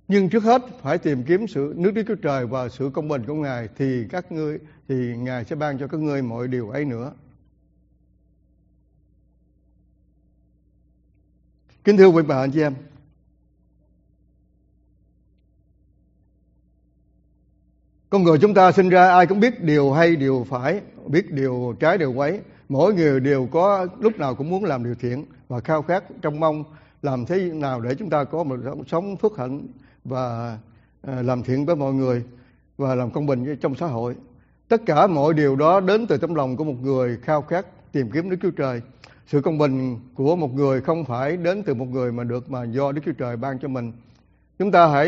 Nhưng 0.07 0.29
trước 0.29 0.43
hết 0.43 0.61
phải 0.81 0.97
tìm 0.97 1.23
kiếm 1.23 1.47
sự 1.47 1.73
nước 1.77 1.91
Đức 1.91 2.03
Chúa 2.07 2.15
Trời 2.15 2.45
và 2.45 2.69
sự 2.69 2.89
công 2.93 3.07
bình 3.07 3.25
của 3.27 3.33
Ngài 3.33 3.69
thì 3.77 4.05
các 4.09 4.31
ngươi 4.31 4.59
thì 4.87 4.95
Ngài 5.17 5.45
sẽ 5.45 5.55
ban 5.55 5.79
cho 5.79 5.87
các 5.87 5.99
ngươi 5.99 6.21
mọi 6.21 6.47
điều 6.47 6.69
ấy 6.69 6.85
nữa. 6.85 7.11
Kính 11.83 11.97
thưa 11.97 12.07
quý 12.07 12.23
bà 12.27 12.37
anh 12.37 12.51
chị 12.51 12.61
em, 12.61 12.73
Con 18.09 18.23
người 18.23 18.37
chúng 18.37 18.53
ta 18.53 18.71
sinh 18.71 18.89
ra 18.89 19.09
ai 19.09 19.27
cũng 19.27 19.39
biết 19.39 19.63
điều 19.63 19.91
hay 19.91 20.15
điều 20.15 20.45
phải, 20.49 20.81
biết 21.07 21.31
điều 21.31 21.75
trái 21.79 21.97
điều 21.97 22.13
quấy. 22.13 22.39
Mỗi 22.69 22.93
người 22.93 23.19
đều 23.19 23.47
có 23.51 23.87
lúc 23.99 24.17
nào 24.17 24.35
cũng 24.35 24.49
muốn 24.49 24.63
làm 24.63 24.83
điều 24.83 24.95
thiện 24.95 25.25
và 25.47 25.59
khao 25.59 25.81
khát 25.81 26.03
trong 26.21 26.39
mong 26.39 26.63
làm 27.01 27.25
thế 27.25 27.39
nào 27.39 27.81
để 27.81 27.95
chúng 27.95 28.09
ta 28.09 28.23
có 28.23 28.43
một 28.43 28.55
sống 28.87 29.17
phước 29.17 29.37
hạnh 29.37 29.67
và 30.05 30.57
ờ, 31.01 31.21
làm 31.21 31.43
thiện 31.43 31.65
với 31.65 31.75
mọi 31.75 31.93
người 31.93 32.23
và 32.77 32.95
làm 32.95 33.11
công 33.11 33.25
bình 33.25 33.55
trong 33.61 33.75
xã 33.75 33.85
hội. 33.87 34.15
Tất 34.67 34.81
cả 34.85 35.07
mọi 35.07 35.33
điều 35.33 35.55
đó 35.55 35.79
đến 35.79 36.07
từ 36.07 36.17
tấm 36.17 36.35
lòng 36.35 36.57
của 36.57 36.63
một 36.63 36.81
người 36.81 37.17
khao 37.21 37.41
khát 37.41 37.65
tìm 37.91 38.11
kiếm 38.11 38.29
Đức 38.29 38.37
Chúa 38.41 38.51
Trời. 38.51 38.81
Sự 39.27 39.41
công 39.41 39.57
bình 39.57 39.99
của 40.15 40.35
một 40.35 40.53
người 40.53 40.81
không 40.81 41.05
phải 41.05 41.37
đến 41.37 41.63
từ 41.63 41.73
một 41.73 41.87
người 41.91 42.11
mà 42.11 42.23
được 42.23 42.51
mà 42.51 42.63
do 42.63 42.91
Đức 42.91 43.01
Chúa 43.05 43.13
Trời 43.17 43.37
ban 43.37 43.59
cho 43.59 43.67
mình 43.67 43.91
chúng 44.59 44.71
ta 44.71 44.87
hãy 44.87 45.07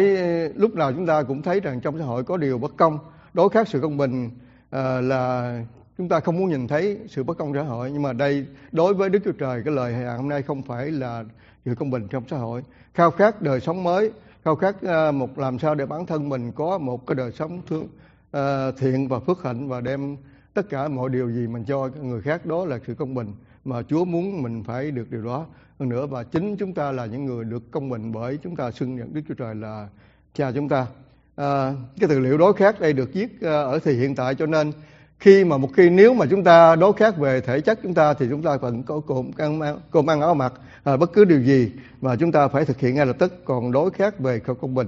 lúc 0.56 0.76
nào 0.76 0.94
chúng 0.94 1.06
ta 1.06 1.24
cũng 1.24 1.42
thấy 1.42 1.60
rằng 1.60 1.82
trong 1.82 2.00
xã 2.00 2.06
hội 2.06 2.24
có 2.24 2.38
điều 2.38 2.58
bất 2.58 2.78
công 2.78 3.00
đối 3.34 3.50
khác 3.50 3.68
sự 3.68 3.80
công 3.82 3.98
bình 3.98 4.30
à, 4.70 5.02
là 5.02 5.54
chúng 5.98 6.10
ta 6.10 6.20
không 6.20 6.38
muốn 6.38 6.50
nhìn 6.50 6.68
thấy 6.68 6.98
sự 7.08 7.24
bất 7.24 7.38
công 7.38 7.54
xã 7.54 7.62
hội. 7.62 7.92
Nhưng 7.92 8.02
mà 8.02 8.14
đây 8.14 8.46
đối 8.72 8.94
với 8.94 9.10
đức 9.10 9.20
chúa 9.26 9.32
trời 9.32 9.62
cái 9.66 9.74
lời 9.74 9.94
hẹn 9.94 10.18
hôm 10.18 10.30
nay 10.30 10.42
không 10.42 10.62
phải 10.62 10.92
là 10.92 11.24
sự 11.66 11.76
công 11.76 11.92
bình 11.92 12.08
trong 12.08 12.24
xã 12.30 12.38
hội. 12.38 12.64
Khao 12.94 13.12
khát 13.12 13.42
đời 13.42 13.60
sống 13.60 13.84
mới 13.84 14.12
khao 14.46 14.56
khát 14.56 14.82
à, 14.82 15.12
một 15.12 15.40
làm 15.40 15.60
sao 15.60 15.76
để 15.76 15.86
bản 15.86 16.06
thân 16.06 16.30
mình 16.30 16.52
có 16.52 16.78
một 16.78 17.08
cái 17.08 17.16
đời 17.16 17.32
sống 17.32 17.62
thương 17.70 17.88
à, 18.32 18.72
thiện 18.72 19.08
và 19.08 19.20
phước 19.20 19.44
hạnh 19.44 19.68
và 19.68 19.82
đem 19.82 20.18
tất 20.54 20.70
cả 20.70 20.88
mọi 20.88 21.10
điều 21.10 21.32
gì 21.32 21.48
mình 21.48 21.64
cho 21.64 21.90
người 22.02 22.22
khác 22.22 22.46
đó 22.46 22.66
là 22.66 22.80
sự 22.88 22.94
công 22.94 23.16
bình 23.16 23.34
mà 23.70 23.82
Chúa 23.84 24.06
muốn 24.06 24.42
mình 24.42 24.64
phải 24.64 24.92
được 24.92 25.12
điều 25.12 25.22
đó. 25.22 25.46
Hơn 25.80 25.90
nữa 25.90 26.06
và 26.06 26.24
chính 26.24 26.58
chúng 26.58 26.74
ta 26.74 26.92
là 26.92 27.06
những 27.06 27.26
người 27.26 27.46
được 27.46 27.72
công 27.72 27.90
bình 27.90 28.12
bởi 28.12 28.38
chúng 28.44 28.56
ta 28.56 28.72
xưng 28.72 28.96
nhận 28.96 29.14
Đức 29.14 29.22
Chúa 29.28 29.34
Trời 29.34 29.56
là 29.56 29.88
cha 30.34 30.52
chúng 30.52 30.70
ta. 30.70 30.88
À, 31.36 31.74
cái 32.00 32.10
từ 32.10 32.20
liệu 32.20 32.38
đối 32.38 32.54
khác 32.54 32.80
đây 32.80 32.94
được 32.94 33.14
viết 33.14 33.42
à, 33.42 33.62
ở 33.62 33.80
thì 33.84 33.94
hiện 33.94 34.16
tại. 34.16 34.36
Cho 34.36 34.46
nên 34.46 34.72
khi 35.20 35.44
mà 35.44 35.58
một 35.58 35.70
khi 35.78 35.90
nếu 35.90 36.14
mà 36.14 36.26
chúng 36.26 36.44
ta 36.44 36.76
đối 36.76 36.94
khác 36.94 37.18
về 37.18 37.42
thể 37.42 37.62
chất 37.62 37.80
chúng 37.84 37.94
ta 37.94 38.14
thì 38.14 38.26
chúng 38.30 38.44
ta 38.44 38.58
vẫn 38.58 38.84
có 38.84 39.02
cơm 39.08 39.32
ăn 39.38 39.80
cơm 39.92 40.10
ăn 40.10 40.22
áo 40.22 40.36
mặc 40.36 40.54
à, 40.84 40.98
bất 40.98 41.14
cứ 41.14 41.26
điều 41.26 41.42
gì 41.42 41.72
mà 42.02 42.16
chúng 42.16 42.32
ta 42.32 42.48
phải 42.48 42.66
thực 42.66 42.80
hiện 42.80 42.96
ngay 42.96 43.06
lập 43.06 43.16
tức. 43.20 43.46
Còn 43.46 43.72
đối 43.72 43.92
khác 43.92 44.20
về 44.20 44.40
công 44.40 44.76
bình 44.76 44.88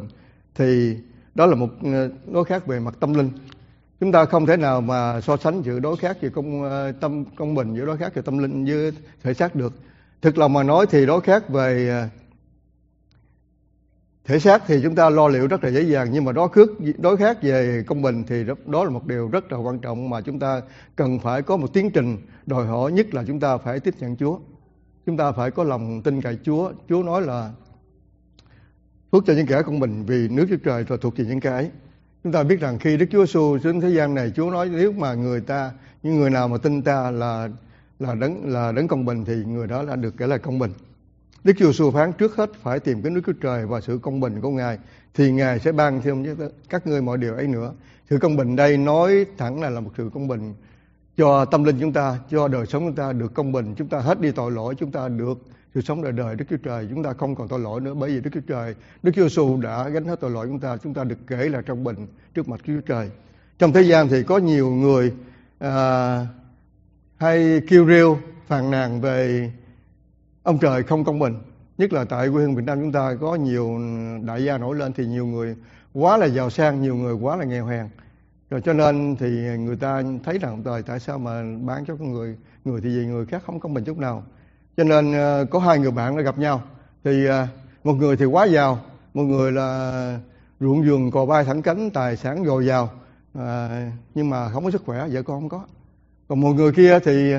thì 0.55 0.97
đó 1.35 1.45
là 1.45 1.55
một 1.55 1.69
à, 1.83 2.07
đối 2.31 2.45
khác 2.45 2.67
về 2.67 2.79
mặt 2.79 2.95
tâm 2.99 3.13
linh 3.13 3.29
chúng 4.01 4.11
ta 4.11 4.25
không 4.25 4.45
thể 4.45 4.57
nào 4.57 4.81
mà 4.81 5.21
so 5.21 5.37
sánh 5.37 5.61
giữa 5.61 5.79
đối 5.79 5.97
khác 5.97 6.17
về 6.21 6.29
công 6.29 6.63
ờ, 6.63 6.91
tâm, 6.91 7.25
công 7.35 7.55
bình 7.55 7.75
giữa 7.75 7.85
đối 7.85 7.97
khác 7.97 8.13
về 8.15 8.21
tâm 8.21 8.37
linh 8.37 8.65
với 8.65 8.91
thể 9.23 9.33
xác 9.33 9.55
được. 9.55 9.73
Thực 10.21 10.37
lòng 10.37 10.53
mà 10.53 10.63
nói 10.63 10.85
thì 10.89 11.05
đối 11.05 11.21
khác 11.21 11.49
về 11.49 11.89
ờ, 11.89 12.07
thể 14.25 14.39
xác 14.39 14.63
thì 14.67 14.79
chúng 14.83 14.95
ta 14.95 15.09
lo 15.09 15.27
liệu 15.27 15.47
rất 15.47 15.63
là 15.63 15.69
dễ 15.69 15.81
dàng, 15.81 16.07
nhưng 16.11 16.25
mà 16.25 16.31
đối 16.31 16.49
khước, 16.49 16.69
đối 16.97 17.17
khác 17.17 17.37
về 17.41 17.83
công 17.87 18.01
bình 18.01 18.23
thì 18.27 18.43
đó 18.65 18.83
là 18.83 18.89
một 18.89 19.07
điều 19.07 19.27
rất 19.27 19.51
là 19.51 19.57
quan 19.57 19.79
trọng 19.79 20.09
mà 20.09 20.21
chúng 20.21 20.39
ta 20.39 20.61
cần 20.95 21.19
phải 21.19 21.41
có 21.41 21.57
một 21.57 21.73
tiến 21.73 21.91
trình 21.91 22.17
đòi 22.45 22.65
hỏi 22.65 22.91
nhất 22.91 23.13
là 23.13 23.23
chúng 23.27 23.39
ta 23.39 23.57
phải 23.57 23.79
tiếp 23.79 23.93
nhận 23.99 24.15
Chúa. 24.15 24.39
Chúng 25.05 25.17
ta 25.17 25.31
phải 25.31 25.51
có 25.51 25.63
lòng 25.63 26.01
tin 26.01 26.21
cậy 26.21 26.37
Chúa. 26.43 26.71
Chúa 26.89 27.03
nói 27.03 27.21
là 27.21 27.51
phước 29.11 29.23
cho 29.27 29.33
những 29.33 29.47
kẻ 29.47 29.61
công 29.65 29.79
bình 29.79 30.05
vì 30.05 30.27
nước 30.27 30.45
Chúa 30.49 30.57
Trời 30.63 30.85
là 30.89 30.97
thuộc 31.01 31.17
về 31.17 31.25
những 31.25 31.39
cái 31.39 31.53
ấy. 31.53 31.71
Chúng 32.23 32.33
ta 32.33 32.43
biết 32.43 32.59
rằng 32.59 32.79
khi 32.79 32.97
Đức 32.97 33.05
Chúa 33.11 33.25
Giêsu 33.25 33.57
đến 33.63 33.81
thế 33.81 33.89
gian 33.89 34.13
này, 34.15 34.31
Chúa 34.35 34.51
nói 34.51 34.69
nếu 34.69 34.91
mà 34.91 35.13
người 35.13 35.41
ta, 35.41 35.71
những 36.03 36.15
người 36.19 36.29
nào 36.29 36.47
mà 36.47 36.57
tin 36.57 36.81
ta 36.81 37.11
là 37.11 37.49
là 37.99 38.15
đấng 38.15 38.49
là 38.49 38.71
đấng 38.71 38.87
công 38.87 39.05
bình 39.05 39.25
thì 39.25 39.35
người 39.45 39.67
đó 39.67 39.83
là 39.83 39.95
được 39.95 40.17
kể 40.17 40.27
là 40.27 40.37
công 40.37 40.59
bình. 40.59 40.71
Đức 41.43 41.53
Chúa 41.57 41.65
Giêsu 41.65 41.91
phán 41.91 42.13
trước 42.13 42.35
hết 42.35 42.49
phải 42.61 42.79
tìm 42.79 43.01
cái 43.01 43.11
Đức 43.15 43.21
Chúa 43.25 43.33
Trời 43.41 43.65
và 43.65 43.81
sự 43.81 43.99
công 44.01 44.19
bình 44.19 44.41
của 44.41 44.49
Ngài 44.49 44.77
thì 45.13 45.31
Ngài 45.31 45.59
sẽ 45.59 45.71
ban 45.71 46.01
thêm 46.01 46.25
cho 46.25 46.45
các 46.69 46.87
ngươi 46.87 47.01
mọi 47.01 47.17
điều 47.17 47.35
ấy 47.35 47.47
nữa. 47.47 47.73
Sự 48.09 48.17
công 48.17 48.37
bình 48.37 48.55
đây 48.55 48.77
nói 48.77 49.25
thẳng 49.37 49.61
là 49.61 49.69
là 49.69 49.79
một 49.79 49.91
sự 49.97 50.09
công 50.13 50.27
bình 50.27 50.53
cho 51.17 51.45
tâm 51.45 51.63
linh 51.63 51.79
chúng 51.79 51.93
ta, 51.93 52.17
cho 52.31 52.47
đời 52.47 52.65
sống 52.65 52.85
chúng 52.85 52.95
ta 52.95 53.13
được 53.13 53.33
công 53.33 53.51
bình, 53.51 53.75
chúng 53.77 53.87
ta 53.87 53.99
hết 53.99 54.21
đi 54.21 54.31
tội 54.31 54.51
lỗi, 54.51 54.75
chúng 54.75 54.91
ta 54.91 55.07
được 55.07 55.41
sự 55.75 55.81
sống 55.81 56.03
đời 56.03 56.11
đời 56.11 56.35
Đức 56.35 56.45
Chúa 56.49 56.57
Trời 56.57 56.87
chúng 56.89 57.03
ta 57.03 57.13
không 57.13 57.35
còn 57.35 57.47
tội 57.47 57.59
lỗi 57.59 57.81
nữa. 57.81 57.93
Bởi 57.93 58.09
vì 58.09 58.21
Đức 58.21 58.29
Chúa 58.33 58.41
Trời 58.47 58.75
Đức 59.03 59.11
Chúa 59.15 59.21
Giêsu 59.23 59.57
đã 59.61 59.89
gánh 59.89 60.05
hết 60.05 60.19
tội 60.19 60.31
lỗi 60.31 60.47
chúng 60.47 60.59
ta 60.59 60.77
chúng 60.77 60.93
ta 60.93 61.03
được 61.03 61.17
kể 61.27 61.49
là 61.49 61.61
trong 61.61 61.83
bình 61.83 62.07
trước 62.33 62.49
mặt 62.49 62.59
Chúa 62.67 62.81
Trời. 62.85 63.09
Trong 63.59 63.73
thế 63.73 63.81
gian 63.81 64.07
thì 64.07 64.23
có 64.23 64.37
nhiều 64.37 64.69
người 64.69 65.13
à, 65.59 66.27
hay 67.17 67.61
kêu 67.69 67.87
rêu 67.87 68.17
phàn 68.47 68.71
nàn 68.71 69.01
về 69.01 69.51
ông 70.43 70.59
trời 70.59 70.83
không 70.83 71.03
công 71.03 71.19
bình. 71.19 71.33
Nhất 71.77 71.93
là 71.93 72.05
tại 72.05 72.29
quê 72.29 72.41
hương 72.41 72.55
Việt 72.55 72.65
Nam 72.65 72.81
chúng 72.81 72.91
ta 72.91 73.15
có 73.21 73.35
nhiều 73.35 73.79
đại 74.25 74.43
gia 74.43 74.57
nổi 74.57 74.75
lên 74.75 74.93
thì 74.93 75.05
nhiều 75.05 75.25
người 75.25 75.55
quá 75.93 76.17
là 76.17 76.25
giàu 76.25 76.49
sang 76.49 76.81
nhiều 76.81 76.95
người 76.95 77.13
quá 77.13 77.35
là 77.35 77.45
nghèo 77.45 77.65
hèn. 77.65 77.89
Rồi 78.49 78.61
cho 78.61 78.73
nên 78.73 79.15
thì 79.15 79.27
người 79.57 79.75
ta 79.75 80.03
thấy 80.23 80.37
rằng 80.37 80.63
trời 80.63 80.83
tại 80.83 80.99
sao 80.99 81.19
mà 81.19 81.43
bán 81.61 81.85
cho 81.85 81.95
con 81.95 82.11
người 82.11 82.37
người 82.65 82.81
thì 82.81 82.89
vì 82.89 83.05
người 83.05 83.25
khác 83.25 83.43
không 83.45 83.59
công 83.59 83.73
bình 83.73 83.83
chút 83.83 83.97
nào? 83.97 84.23
Cho 84.77 84.83
nên 84.83 85.11
uh, 85.11 85.49
có 85.49 85.59
hai 85.59 85.79
người 85.79 85.91
bạn 85.91 86.17
đã 86.17 86.23
gặp 86.23 86.37
nhau. 86.37 86.61
Thì 87.03 87.29
uh, 87.29 87.33
một 87.83 87.93
người 87.93 88.17
thì 88.17 88.25
quá 88.25 88.45
giàu 88.45 88.79
một 89.13 89.23
người 89.23 89.51
là 89.51 90.19
ruộng 90.59 90.83
vườn 90.83 91.11
cò 91.11 91.25
bay 91.25 91.43
thẳng 91.43 91.61
cánh 91.61 91.89
tài 91.89 92.17
sản 92.17 92.45
dồi 92.45 92.65
dào 92.65 92.89
à, 93.33 93.91
nhưng 94.15 94.29
mà 94.29 94.49
không 94.49 94.63
có 94.63 94.71
sức 94.71 94.81
khỏe 94.85 95.07
vợ 95.11 95.21
con 95.23 95.39
không 95.39 95.49
có. 95.49 95.61
Còn 96.27 96.41
một 96.41 96.53
người 96.53 96.71
kia 96.71 96.99
thì 96.99 97.33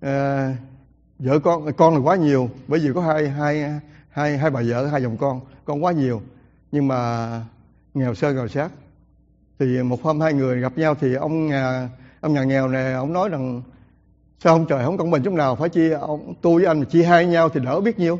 à, 0.00 0.56
vợ 1.18 1.38
con 1.38 1.72
con 1.72 1.94
là 1.94 2.00
quá 2.00 2.16
nhiều 2.16 2.50
bởi 2.68 2.80
vì 2.80 2.92
có 2.94 3.00
hai 3.00 3.28
hai 3.28 3.80
hai 4.10 4.38
hai 4.38 4.50
bà 4.50 4.62
vợ 4.66 4.86
hai 4.86 5.02
chồng 5.02 5.16
con 5.16 5.40
con 5.64 5.84
quá 5.84 5.92
nhiều 5.92 6.22
nhưng 6.72 6.88
mà 6.88 7.30
nghèo 7.94 8.14
sơ 8.14 8.32
nghèo 8.32 8.48
sát. 8.48 8.70
Thì 9.58 9.82
một 9.82 10.02
hôm 10.02 10.20
hai 10.20 10.32
người 10.32 10.60
gặp 10.60 10.72
nhau 10.78 10.94
thì 11.00 11.14
ông 11.14 11.46
nhà 11.46 11.88
ông 12.20 12.34
nhà 12.34 12.44
nghèo 12.44 12.68
này 12.68 12.92
ông 12.92 13.12
nói 13.12 13.28
rằng 13.28 13.62
sao 14.40 14.52
ông 14.52 14.66
trời 14.66 14.84
không 14.84 14.96
công 14.96 15.10
bình 15.10 15.22
chút 15.22 15.32
nào? 15.32 15.56
Phải 15.56 15.68
chia 15.68 15.90
ông 15.90 16.34
tôi 16.42 16.54
với 16.54 16.66
anh 16.66 16.84
chia 16.84 17.02
hai 17.02 17.26
nhau 17.26 17.48
thì 17.48 17.60
đỡ 17.60 17.80
biết 17.80 17.98
nhiêu? 17.98 18.18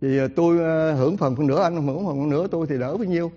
Thì 0.00 0.18
ờ, 0.18 0.28
tôi 0.36 0.58
ờ, 0.58 0.92
hưởng 0.92 1.16
phần 1.16 1.36
phần 1.36 1.46
nửa 1.46 1.62
anh 1.62 1.86
hưởng 1.86 2.06
phần 2.06 2.30
nửa 2.30 2.46
tôi 2.46 2.66
thì 2.66 2.78
đỡ 2.78 2.96
bao 2.96 3.04
nhiêu? 3.04 3.30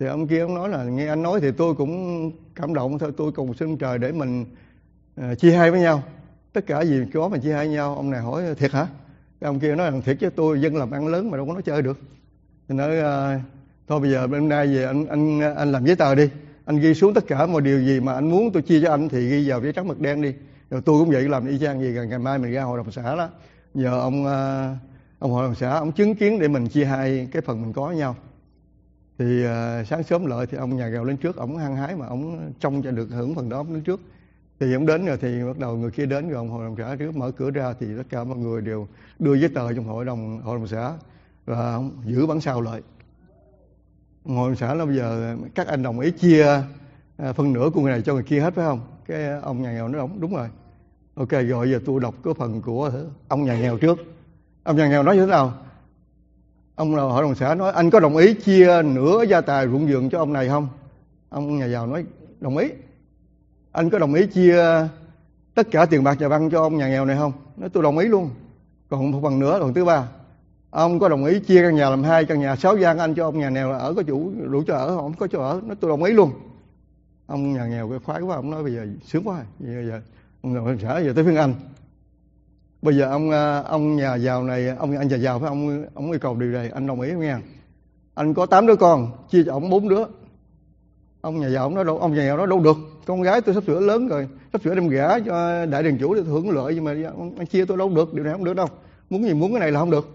Thì 0.00 0.06
ông 0.06 0.26
kia 0.26 0.40
ông 0.40 0.54
nói 0.54 0.68
là 0.68 0.84
nghe 0.84 1.06
anh 1.06 1.22
nói 1.22 1.40
thì 1.40 1.50
tôi 1.56 1.74
cũng 1.74 2.32
cảm 2.54 2.74
động 2.74 2.98
thôi 2.98 3.12
tôi 3.16 3.32
cùng 3.32 3.54
xin 3.54 3.76
trời 3.76 3.98
để 3.98 4.12
mình 4.12 4.44
uh, 5.20 5.38
chia 5.38 5.52
hai 5.52 5.70
với 5.70 5.80
nhau. 5.80 6.02
Tất 6.52 6.66
cả 6.66 6.80
gì 6.80 7.04
có 7.14 7.28
mà 7.28 7.38
chia 7.38 7.52
hai 7.52 7.66
với 7.66 7.74
nhau 7.74 7.96
ông 7.96 8.10
này 8.10 8.20
hỏi 8.20 8.42
thiệt 8.58 8.72
hả? 8.72 8.86
Cái 9.40 9.48
ông 9.48 9.60
kia 9.60 9.74
nói 9.74 9.90
rằng 9.90 10.02
thiệt 10.02 10.16
chứ 10.20 10.30
tôi 10.30 10.60
dân 10.60 10.76
làm 10.76 10.90
ăn 10.90 11.08
lớn 11.08 11.30
mà 11.30 11.36
đâu 11.36 11.46
có 11.46 11.52
nói 11.52 11.62
chơi 11.62 11.82
được. 11.82 11.98
Thì 12.68 12.74
nói 12.74 12.98
uh, 12.98 13.40
thôi 13.88 14.00
bây 14.00 14.10
giờ 14.10 14.26
bên 14.26 14.48
nay 14.48 14.66
về 14.66 14.84
anh 14.84 15.06
anh 15.06 15.40
anh 15.56 15.72
làm 15.72 15.86
giấy 15.86 15.96
tờ 15.96 16.14
đi. 16.14 16.28
Anh 16.64 16.78
ghi 16.78 16.94
xuống 16.94 17.14
tất 17.14 17.26
cả 17.26 17.46
mọi 17.46 17.62
điều 17.62 17.80
gì 17.80 18.00
mà 18.00 18.12
anh 18.14 18.30
muốn 18.30 18.52
tôi 18.52 18.62
chia 18.62 18.80
cho 18.82 18.90
anh 18.90 19.08
thì 19.08 19.28
ghi 19.30 19.50
vào 19.50 19.62
giấy 19.62 19.72
trắng 19.72 19.88
mực 19.88 20.00
đen 20.00 20.22
đi 20.22 20.34
rồi 20.70 20.80
tôi 20.84 21.00
cũng 21.00 21.10
vậy 21.10 21.28
làm 21.28 21.46
y 21.46 21.58
chang 21.58 21.80
gì 21.80 21.92
ngày 22.08 22.18
mai 22.18 22.38
mình 22.38 22.52
ra 22.52 22.62
hội 22.62 22.78
đồng 22.78 22.92
xã 22.92 23.16
đó. 23.16 23.28
Nhờ 23.74 24.00
ông 24.00 24.26
ờ, 24.26 24.74
ông 25.18 25.30
hội 25.30 25.44
đồng 25.46 25.54
xã 25.54 25.70
ông 25.70 25.92
chứng 25.92 26.14
kiến 26.14 26.38
để 26.38 26.48
mình 26.48 26.66
chia 26.68 26.84
hai 26.84 27.28
cái 27.32 27.42
phần 27.42 27.62
mình 27.62 27.72
có 27.72 27.86
với 27.86 27.96
nhau. 27.96 28.16
Thì 29.18 29.44
uh, 29.44 29.86
sáng 29.86 30.02
sớm 30.02 30.26
lợi 30.26 30.46
thì 30.46 30.56
ông 30.56 30.76
nhà 30.76 30.90
giàu 30.90 31.04
lên 31.04 31.16
trước 31.16 31.36
ông 31.36 31.56
hăng 31.56 31.76
hái 31.76 31.96
mà 31.96 32.06
ông 32.06 32.52
trông 32.60 32.82
cho 32.82 32.90
được 32.90 33.08
hưởng 33.10 33.34
phần 33.34 33.48
đó 33.48 33.56
ông 33.56 33.74
đứng 33.74 33.82
trước. 33.82 34.00
Thì 34.60 34.74
ông 34.74 34.86
đến 34.86 35.06
rồi 35.06 35.18
thì 35.20 35.44
bắt 35.44 35.58
đầu 35.58 35.76
người 35.76 35.90
kia 35.90 36.06
đến 36.06 36.28
rồi 36.28 36.36
ông 36.36 36.48
hội 36.48 36.64
đồng 36.64 36.76
xã 36.78 36.96
trước 36.98 37.16
mở 37.16 37.30
cửa 37.30 37.50
ra 37.50 37.74
thì 37.80 37.86
tất 37.96 38.02
cả 38.10 38.24
mọi 38.24 38.38
người 38.38 38.60
đều 38.60 38.88
đưa 39.18 39.34
giấy 39.34 39.50
tờ 39.54 39.72
trong 39.72 39.84
hội 39.84 40.04
đồng 40.04 40.40
hội 40.42 40.58
đồng 40.58 40.68
xã 40.68 40.92
và 41.46 41.72
ông 41.74 41.90
giữ 42.04 42.26
bản 42.26 42.40
sao 42.40 42.60
lại. 42.60 42.80
Hội 44.24 44.50
đồng 44.50 44.56
xã 44.56 44.74
là 44.74 44.84
bây 44.84 44.96
giờ 44.96 45.36
các 45.54 45.66
anh 45.66 45.82
đồng 45.82 46.00
ý 46.00 46.10
chia 46.10 46.62
uh, 47.28 47.36
phân 47.36 47.52
nửa 47.52 47.70
của 47.74 47.80
người 47.80 47.92
này 47.92 48.02
cho 48.02 48.14
người 48.14 48.22
kia 48.22 48.40
hết 48.40 48.54
phải 48.54 48.64
không? 48.64 48.80
Cái 49.10 49.40
ông 49.42 49.62
nhà 49.62 49.72
nghèo 49.72 49.88
nói 49.88 50.00
đúng 50.00 50.20
đúng 50.20 50.34
rồi. 50.34 50.48
Ok, 51.14 51.28
rồi 51.48 51.70
giờ 51.70 51.80
tôi 51.86 52.00
đọc 52.00 52.14
cái 52.24 52.34
phần 52.34 52.62
của 52.62 52.90
ông 53.28 53.44
nhà 53.44 53.58
nghèo 53.60 53.78
trước. 53.78 53.98
Ông 54.62 54.76
nhà 54.76 54.88
nghèo 54.88 55.02
nói 55.02 55.16
như 55.16 55.20
thế 55.20 55.30
nào? 55.30 55.52
Ông 56.74 56.96
nào, 56.96 57.08
hội 57.08 57.22
đồng 57.22 57.34
xã 57.34 57.54
nói, 57.54 57.72
anh 57.72 57.90
có 57.90 58.00
đồng 58.00 58.16
ý 58.16 58.34
chia 58.34 58.82
nửa 58.84 59.22
gia 59.22 59.40
tài 59.40 59.68
ruộng 59.68 59.86
vườn 59.86 60.10
cho 60.10 60.18
ông 60.18 60.32
này 60.32 60.48
không? 60.48 60.68
Ông 61.28 61.58
nhà 61.58 61.66
giàu 61.66 61.86
nói, 61.86 62.04
đồng 62.40 62.56
ý. 62.56 62.68
Anh 63.72 63.90
có 63.90 63.98
đồng 63.98 64.14
ý 64.14 64.26
chia 64.26 64.64
tất 65.54 65.66
cả 65.70 65.86
tiền 65.86 66.04
bạc 66.04 66.20
nhà 66.20 66.28
văn 66.28 66.50
cho 66.50 66.62
ông 66.62 66.76
nhà 66.76 66.88
nghèo 66.88 67.04
này 67.04 67.16
không? 67.16 67.32
Nói, 67.56 67.68
tôi 67.68 67.82
đồng 67.82 67.98
ý 67.98 68.08
luôn. 68.08 68.30
Còn 68.88 69.10
một 69.10 69.20
phần 69.22 69.38
nữa, 69.38 69.58
phần 69.60 69.74
thứ 69.74 69.84
ba. 69.84 70.08
Ông 70.70 70.98
có 70.98 71.08
đồng 71.08 71.24
ý 71.24 71.40
chia 71.40 71.62
căn 71.62 71.74
nhà 71.74 71.90
làm 71.90 72.02
hai, 72.02 72.24
căn 72.24 72.40
nhà 72.40 72.56
sáu 72.56 72.76
gian 72.76 72.98
anh 72.98 73.14
cho 73.14 73.24
ông 73.24 73.38
nhà 73.38 73.48
nghèo 73.48 73.72
ở, 73.72 73.94
có 73.94 74.02
chủ 74.02 74.32
đủ 74.50 74.62
cho 74.66 74.74
ở 74.74 74.96
không? 74.96 75.12
Có 75.12 75.26
chỗ 75.26 75.40
ở. 75.40 75.60
Nói, 75.64 75.76
tôi 75.80 75.88
đồng 75.88 76.04
ý 76.04 76.12
luôn 76.12 76.32
ông 77.30 77.52
nhà 77.52 77.66
nghèo 77.66 77.90
cái 77.90 77.98
khoái 77.98 78.20
quá, 78.20 78.36
ông 78.36 78.50
nói 78.50 78.62
bây 78.62 78.72
giờ 78.72 78.86
sướng 79.04 79.22
quá, 79.24 79.44
bây 79.58 79.86
giờ, 79.86 80.00
ông 80.42 80.54
hội 80.54 80.72
đồng 80.72 80.78
xã 80.82 80.98
giờ 80.98 81.12
tới 81.16 81.24
phiên 81.24 81.36
anh. 81.36 81.54
Bây 82.82 82.96
giờ 82.96 83.10
ông 83.10 83.30
à, 83.30 83.58
ông 83.58 83.96
nhà 83.96 84.14
giàu 84.14 84.44
này, 84.44 84.68
ông 84.68 84.98
anh 84.98 85.08
nhà 85.08 85.16
giàu 85.16 85.38
phải 85.38 85.48
ông 85.48 85.84
ông 85.94 86.10
yêu 86.10 86.18
cầu 86.18 86.36
điều 86.36 86.50
này, 86.50 86.70
anh 86.70 86.86
đồng 86.86 87.00
ý 87.00 87.10
không 87.10 87.20
nghe 87.20 87.36
anh 88.14 88.34
có 88.34 88.46
tám 88.46 88.66
đứa 88.66 88.76
con, 88.76 89.26
chia 89.30 89.42
cho 89.44 89.52
ông 89.52 89.70
bốn 89.70 89.88
đứa. 89.88 90.04
Ông 91.20 91.40
nhà 91.40 91.48
giàu 91.48 91.62
ông 91.62 91.74
nói 91.74 91.84
đâu, 91.84 91.98
ông 91.98 92.14
nhà 92.14 92.26
giàu 92.26 92.36
nói 92.36 92.46
đâu 92.46 92.60
được. 92.60 92.76
Con 93.06 93.22
gái 93.22 93.40
tôi 93.40 93.54
sắp 93.54 93.64
sửa 93.66 93.80
lớn 93.80 94.08
rồi, 94.08 94.28
sắp 94.52 94.62
sửa 94.62 94.74
đem 94.74 94.88
gả 94.88 95.18
cho 95.18 95.66
đại 95.66 95.82
đường 95.82 95.98
chủ 95.98 96.14
để 96.14 96.22
hưởng 96.22 96.50
lợi, 96.50 96.74
nhưng 96.74 96.84
mà 96.84 96.94
anh 97.38 97.46
chia 97.46 97.64
tôi 97.64 97.76
đâu 97.76 97.88
được, 97.88 98.14
điều 98.14 98.24
này 98.24 98.32
không 98.32 98.44
được 98.44 98.54
đâu. 98.54 98.66
Muốn 99.10 99.22
gì 99.24 99.34
muốn 99.34 99.52
cái 99.52 99.60
này 99.60 99.72
là 99.72 99.80
không 99.80 99.90
được. 99.90 100.08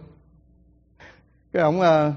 Cái 1.53 1.63
ông 1.63 1.81
à, 1.81 2.13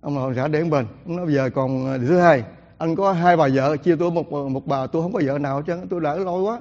ông 0.00 0.28
là 0.28 0.34
xã 0.36 0.48
để 0.48 0.64
bên, 0.64 0.86
ông 1.06 1.16
nói 1.16 1.26
bây 1.26 1.34
giờ 1.34 1.50
còn 1.50 1.86
à, 1.86 1.98
điều 1.98 2.08
thứ 2.08 2.18
hai 2.18 2.44
anh 2.78 2.96
có 2.96 3.12
hai 3.12 3.36
bà 3.36 3.48
vợ, 3.54 3.76
chia 3.76 3.96
tôi 3.96 4.10
một 4.10 4.32
một 4.32 4.66
bà, 4.66 4.86
tôi 4.86 5.02
không 5.02 5.12
có 5.12 5.20
vợ 5.24 5.38
nào 5.38 5.62
chứ 5.62 5.76
tôi 5.90 6.00
đã 6.00 6.14
lôi 6.14 6.42
quá. 6.42 6.60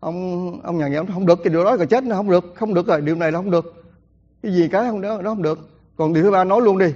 Ông 0.00 0.60
ông 0.62 0.78
nhà 0.78 0.88
nghèo 0.88 1.06
không 1.06 1.26
được, 1.26 1.38
cái 1.44 1.52
điều 1.52 1.64
đó 1.64 1.76
là 1.76 1.84
chết 1.84 2.04
nó 2.04 2.16
không 2.16 2.30
được 2.30 2.44
không 2.54 2.74
được 2.74 2.86
rồi, 2.86 3.00
điều 3.00 3.16
này 3.16 3.32
là 3.32 3.38
không 3.38 3.50
được. 3.50 3.84
Cái 4.42 4.52
gì 4.52 4.68
cái 4.68 4.90
không 4.90 5.00
đó, 5.00 5.22
nó 5.22 5.30
không 5.30 5.42
được. 5.42 5.58
Còn 5.96 6.12
điều 6.12 6.24
thứ 6.24 6.30
ba 6.30 6.44
nói 6.44 6.60
luôn 6.60 6.78
đi. 6.78 6.94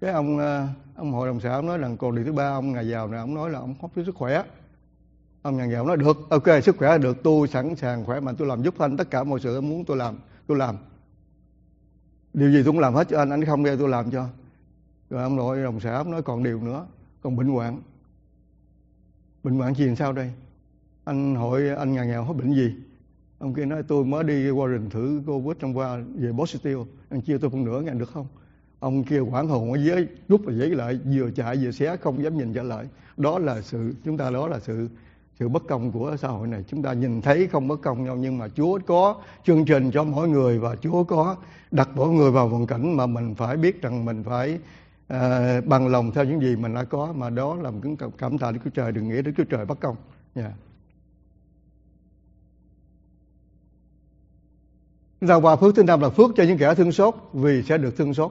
Cái 0.00 0.10
ông 0.10 0.38
ờ, 0.38 0.66
ông 0.96 1.12
hội 1.12 1.28
đồng 1.28 1.40
xã 1.40 1.52
ông 1.52 1.66
nói 1.66 1.78
rằng, 1.78 1.96
còn 1.96 2.14
điều 2.14 2.24
thứ 2.24 2.32
ba 2.32 2.48
ông 2.48 2.72
ngày 2.72 2.88
giàu 2.88 3.08
này 3.08 3.20
ông 3.20 3.34
nói 3.34 3.50
là 3.50 3.58
ông 3.58 3.74
không 3.80 3.90
có 3.96 4.02
sức 4.06 4.14
khỏe. 4.14 4.42
Ông 5.42 5.56
nhà 5.56 5.66
nghèo 5.66 5.86
nói, 5.86 5.96
được, 5.96 6.16
ok, 6.30 6.46
sức 6.62 6.76
khỏe 6.78 6.98
được, 6.98 7.22
tôi 7.22 7.48
sẵn 7.48 7.76
sàng 7.76 8.04
khỏe 8.04 8.20
mạnh, 8.20 8.36
tôi 8.36 8.48
làm 8.48 8.62
giúp 8.62 8.78
anh 8.78 8.96
tất 8.96 9.10
cả 9.10 9.24
mọi 9.24 9.40
sự 9.40 9.60
muốn 9.60 9.84
tôi 9.84 9.96
làm 9.96 10.18
tôi 10.46 10.58
làm. 10.58 10.76
Điều 12.34 12.50
gì 12.50 12.62
tôi 12.64 12.72
cũng 12.72 12.78
làm 12.78 12.94
hết 12.94 13.08
cho 13.08 13.18
anh 13.18 13.30
anh 13.30 13.44
không 13.44 13.62
nghe 13.62 13.76
tôi 13.76 13.88
làm 13.88 14.10
cho. 14.10 14.26
Rồi 15.10 15.22
ông 15.22 15.36
nội 15.36 15.62
đồng 15.62 15.80
xã 15.80 15.94
ông 15.94 16.10
nói 16.10 16.22
còn 16.22 16.42
điều 16.42 16.60
nữa 16.60 16.86
còn 17.22 17.36
bệnh 17.36 17.48
hoạn. 17.48 17.82
Bệnh 19.42 19.54
hoạn 19.54 19.74
gì 19.74 19.86
làm 19.86 19.96
sao 19.96 20.12
đây? 20.12 20.32
Anh 21.04 21.34
hỏi 21.34 21.68
anh 21.68 21.92
nhà 21.92 22.04
nghèo 22.04 22.24
hết 22.24 22.34
bệnh 22.36 22.54
gì? 22.54 22.74
Ông 23.38 23.54
kia 23.54 23.64
nói, 23.64 23.82
tôi 23.82 24.04
mới 24.04 24.24
đi 24.24 24.50
qua 24.50 24.66
rừng 24.66 24.90
thử 24.90 25.22
covid 25.26 25.56
trong 25.60 25.76
qua 25.76 25.98
về 26.14 26.32
positive 26.38 26.82
anh 27.08 27.20
chia 27.20 27.38
tôi 27.38 27.50
phân 27.50 27.64
nửa, 27.64 27.80
ngàn 27.80 27.98
được 27.98 28.10
không? 28.10 28.26
Ông 28.78 29.04
kia 29.04 29.20
quảng 29.20 29.48
hồn 29.48 29.72
ở 29.72 29.78
dưới 29.78 30.06
rút 30.28 30.40
và 30.44 30.52
giấy 30.52 30.70
lại, 30.70 30.98
vừa 31.14 31.30
chạy 31.30 31.56
vừa 31.56 31.70
xé, 31.70 31.96
không 31.96 32.22
dám 32.22 32.38
nhìn 32.38 32.54
trở 32.54 32.62
lại. 32.62 32.86
Đó 33.16 33.38
là 33.38 33.60
sự, 33.60 33.94
chúng 34.04 34.16
ta 34.16 34.30
đó 34.30 34.48
là 34.48 34.58
sự 34.60 34.88
sự 35.38 35.48
bất 35.48 35.62
công 35.68 35.92
của 35.92 36.16
xã 36.18 36.28
hội 36.28 36.48
này. 36.48 36.64
Chúng 36.68 36.82
ta 36.82 36.92
nhìn 36.92 37.22
thấy 37.22 37.46
không 37.46 37.68
bất 37.68 37.80
công 37.82 38.04
nhau, 38.04 38.16
nhưng 38.16 38.38
mà 38.38 38.48
Chúa 38.48 38.78
có 38.86 39.20
chương 39.46 39.64
trình 39.64 39.90
cho 39.90 40.04
mỗi 40.04 40.28
người 40.28 40.58
và 40.58 40.76
Chúa 40.76 41.04
có 41.04 41.36
đặt 41.70 41.88
mỗi 41.94 42.08
người 42.08 42.30
vào 42.30 42.48
hoàn 42.48 42.66
cảnh 42.66 42.96
mà 42.96 43.06
mình 43.06 43.34
phải 43.34 43.56
biết 43.56 43.82
rằng 43.82 44.04
mình 44.04 44.22
phải 44.24 44.58
à, 45.12 45.60
bằng 45.60 45.88
lòng 45.88 46.12
theo 46.12 46.24
những 46.24 46.40
gì 46.40 46.56
mình 46.56 46.74
đã 46.74 46.84
có 46.84 47.12
mà 47.16 47.30
đó 47.30 47.54
là 47.54 47.70
một 47.70 47.80
cái 47.82 48.08
cảm 48.18 48.38
tạ 48.38 48.50
Đức 48.50 48.58
Chúa 48.64 48.70
Trời 48.70 48.92
đừng 48.92 49.08
nghĩ 49.08 49.22
Đức 49.22 49.32
Chúa 49.36 49.44
Trời 49.44 49.64
bất 49.64 49.80
công. 49.80 49.96
Yeah. 50.34 50.50
Dạ. 50.50 50.56
Chúng 55.20 55.28
ta 55.28 55.34
qua 55.34 55.56
phước 55.56 55.76
thứ 55.76 55.82
năm 55.82 56.00
là 56.00 56.08
phước 56.08 56.30
cho 56.36 56.44
những 56.44 56.58
kẻ 56.58 56.74
thương 56.74 56.92
xót 56.92 57.14
vì 57.32 57.62
sẽ 57.62 57.78
được 57.78 57.96
thương 57.96 58.14
xót. 58.14 58.30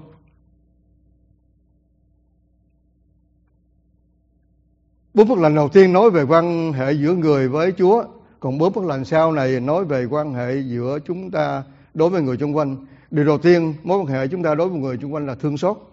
Bốn 5.13 5.27
phước 5.27 5.37
lành 5.37 5.55
đầu 5.55 5.69
tiên 5.69 5.93
nói 5.93 6.09
về 6.09 6.23
quan 6.23 6.73
hệ 6.73 6.91
giữa 6.91 7.13
người 7.13 7.47
với 7.49 7.73
Chúa, 7.77 8.03
còn 8.39 8.57
bốn 8.57 8.73
phước 8.73 8.83
lành 8.83 9.05
sau 9.05 9.31
này 9.31 9.59
nói 9.59 9.85
về 9.85 10.05
quan 10.05 10.33
hệ 10.33 10.55
giữa 10.59 10.99
chúng 11.05 11.31
ta 11.31 11.63
đối 11.93 12.09
với 12.09 12.21
người 12.21 12.37
xung 12.37 12.55
quanh. 12.55 12.85
Điều 13.11 13.25
đầu 13.25 13.37
tiên, 13.37 13.73
mối 13.83 13.99
quan 13.99 14.07
hệ 14.07 14.27
chúng 14.27 14.43
ta 14.43 14.55
đối 14.55 14.69
với 14.69 14.79
người 14.79 14.97
xung 15.01 15.13
quanh 15.13 15.27
là 15.27 15.35
thương 15.35 15.57
xót. 15.57 15.90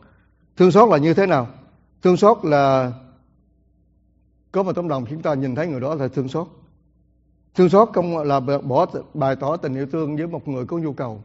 Thương 0.58 0.70
xót 0.70 0.88
là 0.88 0.98
như 0.98 1.14
thế 1.14 1.26
nào? 1.26 1.48
Thương 2.02 2.16
xót 2.16 2.38
là 2.42 2.92
có 4.52 4.62
một 4.62 4.72
tấm 4.72 4.88
lòng 4.88 5.06
chúng 5.10 5.22
ta 5.22 5.34
nhìn 5.34 5.54
thấy 5.54 5.66
người 5.66 5.80
đó 5.80 5.94
là 5.94 6.08
thương 6.08 6.28
xót. 6.28 6.46
Thương 7.54 7.68
xót 7.68 7.88
không 7.94 8.18
là 8.18 8.40
bỏ 8.40 8.86
bày 9.14 9.36
tỏ 9.36 9.56
tình 9.56 9.74
yêu 9.74 9.86
thương 9.92 10.16
với 10.16 10.26
một 10.26 10.48
người 10.48 10.66
có 10.66 10.78
nhu 10.78 10.92
cầu. 10.92 11.22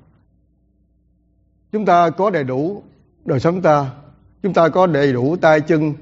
Chúng 1.71 1.85
ta 1.85 2.09
có 2.09 2.29
đầy 2.29 2.43
đủ 2.43 2.83
đời 3.25 3.39
sống 3.39 3.61
ta, 3.61 3.91
chúng 4.43 4.53
ta 4.53 4.69
có 4.69 4.87
đầy 4.87 5.13
đủ 5.13 5.35
tay 5.35 5.61
chân, 5.61 5.93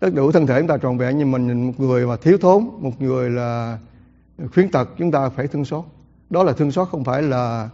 tất 0.00 0.14
đủ 0.14 0.32
thân 0.32 0.46
thể 0.46 0.60
chúng 0.60 0.68
ta 0.68 0.76
tròn 0.76 0.98
vẹn 0.98 1.18
nhưng 1.18 1.30
mình 1.30 1.46
nhìn 1.46 1.66
một 1.66 1.80
người 1.80 2.06
mà 2.06 2.16
thiếu 2.16 2.38
thốn, 2.38 2.68
một 2.78 3.02
người 3.02 3.30
là 3.30 3.78
khuyến 4.54 4.70
tật 4.70 4.88
chúng 4.98 5.10
ta 5.10 5.28
phải 5.28 5.46
thương 5.46 5.64
xót. 5.64 5.84
Đó 6.30 6.42
là 6.42 6.52
thương 6.52 6.70
xót 6.72 6.88
không 6.88 7.04
phải 7.04 7.22
là 7.22 7.70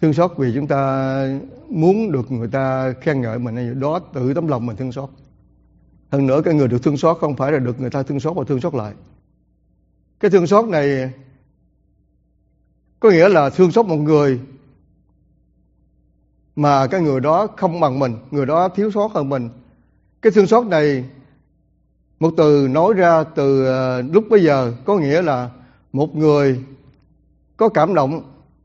thương 0.00 0.12
xót 0.12 0.32
vì 0.36 0.52
chúng 0.54 0.66
ta 0.66 1.24
muốn 1.68 2.12
được 2.12 2.32
người 2.32 2.48
ta 2.48 2.94
khen 3.00 3.20
ngợi 3.20 3.38
mình 3.38 3.80
đó, 3.80 3.98
tự 3.98 4.34
tấm 4.34 4.46
lòng 4.46 4.66
mình 4.66 4.76
thương 4.76 4.92
xót. 4.92 5.08
Hơn 6.10 6.26
nữa, 6.26 6.42
cái 6.44 6.54
người 6.54 6.68
được 6.68 6.82
thương 6.82 6.96
xót 6.96 7.16
không 7.20 7.36
phải 7.36 7.52
là 7.52 7.58
được 7.58 7.80
người 7.80 7.90
ta 7.90 8.02
thương 8.02 8.20
xót 8.20 8.36
và 8.36 8.44
thương 8.48 8.60
xót 8.60 8.74
lại. 8.74 8.92
Cái 10.20 10.30
thương 10.30 10.46
xót 10.46 10.68
này 10.68 11.12
có 13.00 13.10
nghĩa 13.10 13.28
là 13.28 13.50
thương 13.50 13.72
xót 13.72 13.86
một 13.86 13.96
người 13.96 14.40
mà 16.56 16.86
cái 16.86 17.00
người 17.00 17.20
đó 17.20 17.46
không 17.56 17.80
bằng 17.80 17.98
mình, 17.98 18.16
người 18.30 18.46
đó 18.46 18.68
thiếu 18.68 18.90
sót 18.90 19.12
hơn 19.12 19.28
mình. 19.28 19.48
Cái 20.22 20.32
thương 20.32 20.46
xót 20.46 20.66
này, 20.66 21.04
một 22.20 22.34
từ 22.36 22.68
nói 22.70 22.94
ra 22.94 23.24
từ 23.24 23.66
ờ, 23.66 24.02
lúc 24.02 24.24
bây 24.30 24.44
giờ 24.44 24.72
có 24.84 24.98
nghĩa 24.98 25.22
là 25.22 25.50
một 25.92 26.16
người 26.16 26.64
có 27.56 27.68
cảm 27.68 27.94
động 27.94 28.22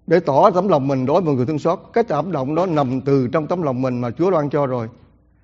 để 0.07 0.19
tỏ 0.19 0.51
tấm 0.51 0.67
lòng 0.67 0.87
mình 0.87 1.05
đối 1.05 1.21
với 1.21 1.35
người 1.35 1.45
thương 1.45 1.59
xót 1.59 1.79
cái 1.93 2.03
cảm 2.03 2.31
động 2.31 2.55
đó 2.55 2.65
nằm 2.65 3.01
từ 3.01 3.27
trong 3.27 3.47
tấm 3.47 3.61
lòng 3.61 3.81
mình 3.81 4.01
mà 4.01 4.11
Chúa 4.11 4.31
ban 4.31 4.49
cho 4.49 4.65
rồi. 4.65 4.89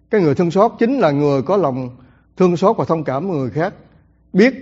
Cái 0.09 0.21
người 0.21 0.35
thương 0.35 0.51
xót 0.51 0.71
chính 0.79 0.99
là 0.99 1.11
người 1.11 1.41
có 1.41 1.57
lòng 1.57 1.89
thương 2.37 2.57
xót 2.57 2.77
và 2.77 2.85
thông 2.85 3.03
cảm 3.03 3.29
với 3.29 3.37
người 3.37 3.49
khác, 3.49 3.73
biết 4.33 4.53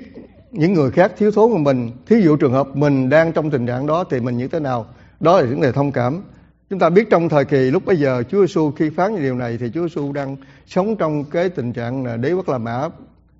những 0.52 0.74
người 0.74 0.92
khác 0.92 1.12
thiếu 1.18 1.32
thốn 1.32 1.52
của 1.52 1.58
mình, 1.58 1.92
thí 2.06 2.22
dụ 2.22 2.36
trường 2.36 2.52
hợp 2.52 2.76
mình 2.76 3.10
đang 3.10 3.32
trong 3.32 3.52
tình 3.52 3.66
trạng 3.66 3.88
đó 3.88 4.04
thì 4.10 4.20
mình 4.20 4.38
như 4.38 4.48
thế 4.48 4.60
nào? 4.60 4.86
Đó 5.20 5.42
là 5.42 5.46
vấn 5.46 5.62
đề 5.62 5.72
thông 5.72 5.92
cảm. 5.92 6.22
Chúng 6.70 6.80
ta 6.80 6.90
biết 6.90 7.10
trong 7.10 7.30
thời 7.30 7.46
kỳ 7.46 7.72
lúc 7.72 7.86
bây 7.86 8.00
giờ 8.00 8.24
Chúa 8.30 8.42
Giêsu 8.42 8.72
khi 8.72 8.90
phán 8.90 9.14
những 9.14 9.22
điều 9.22 9.36
này 9.36 9.58
thì 9.60 9.72
Chúa 9.74 9.88
Giêsu 9.88 10.14
đang 10.14 10.36
sống 10.68 10.96
trong 10.96 11.24
cái 11.24 11.50
tình 11.50 11.74
trạng 11.74 12.06
là 12.06 12.18
đế 12.18 12.34
quốc 12.34 12.50
La 12.50 12.58
Mã, 12.58 12.90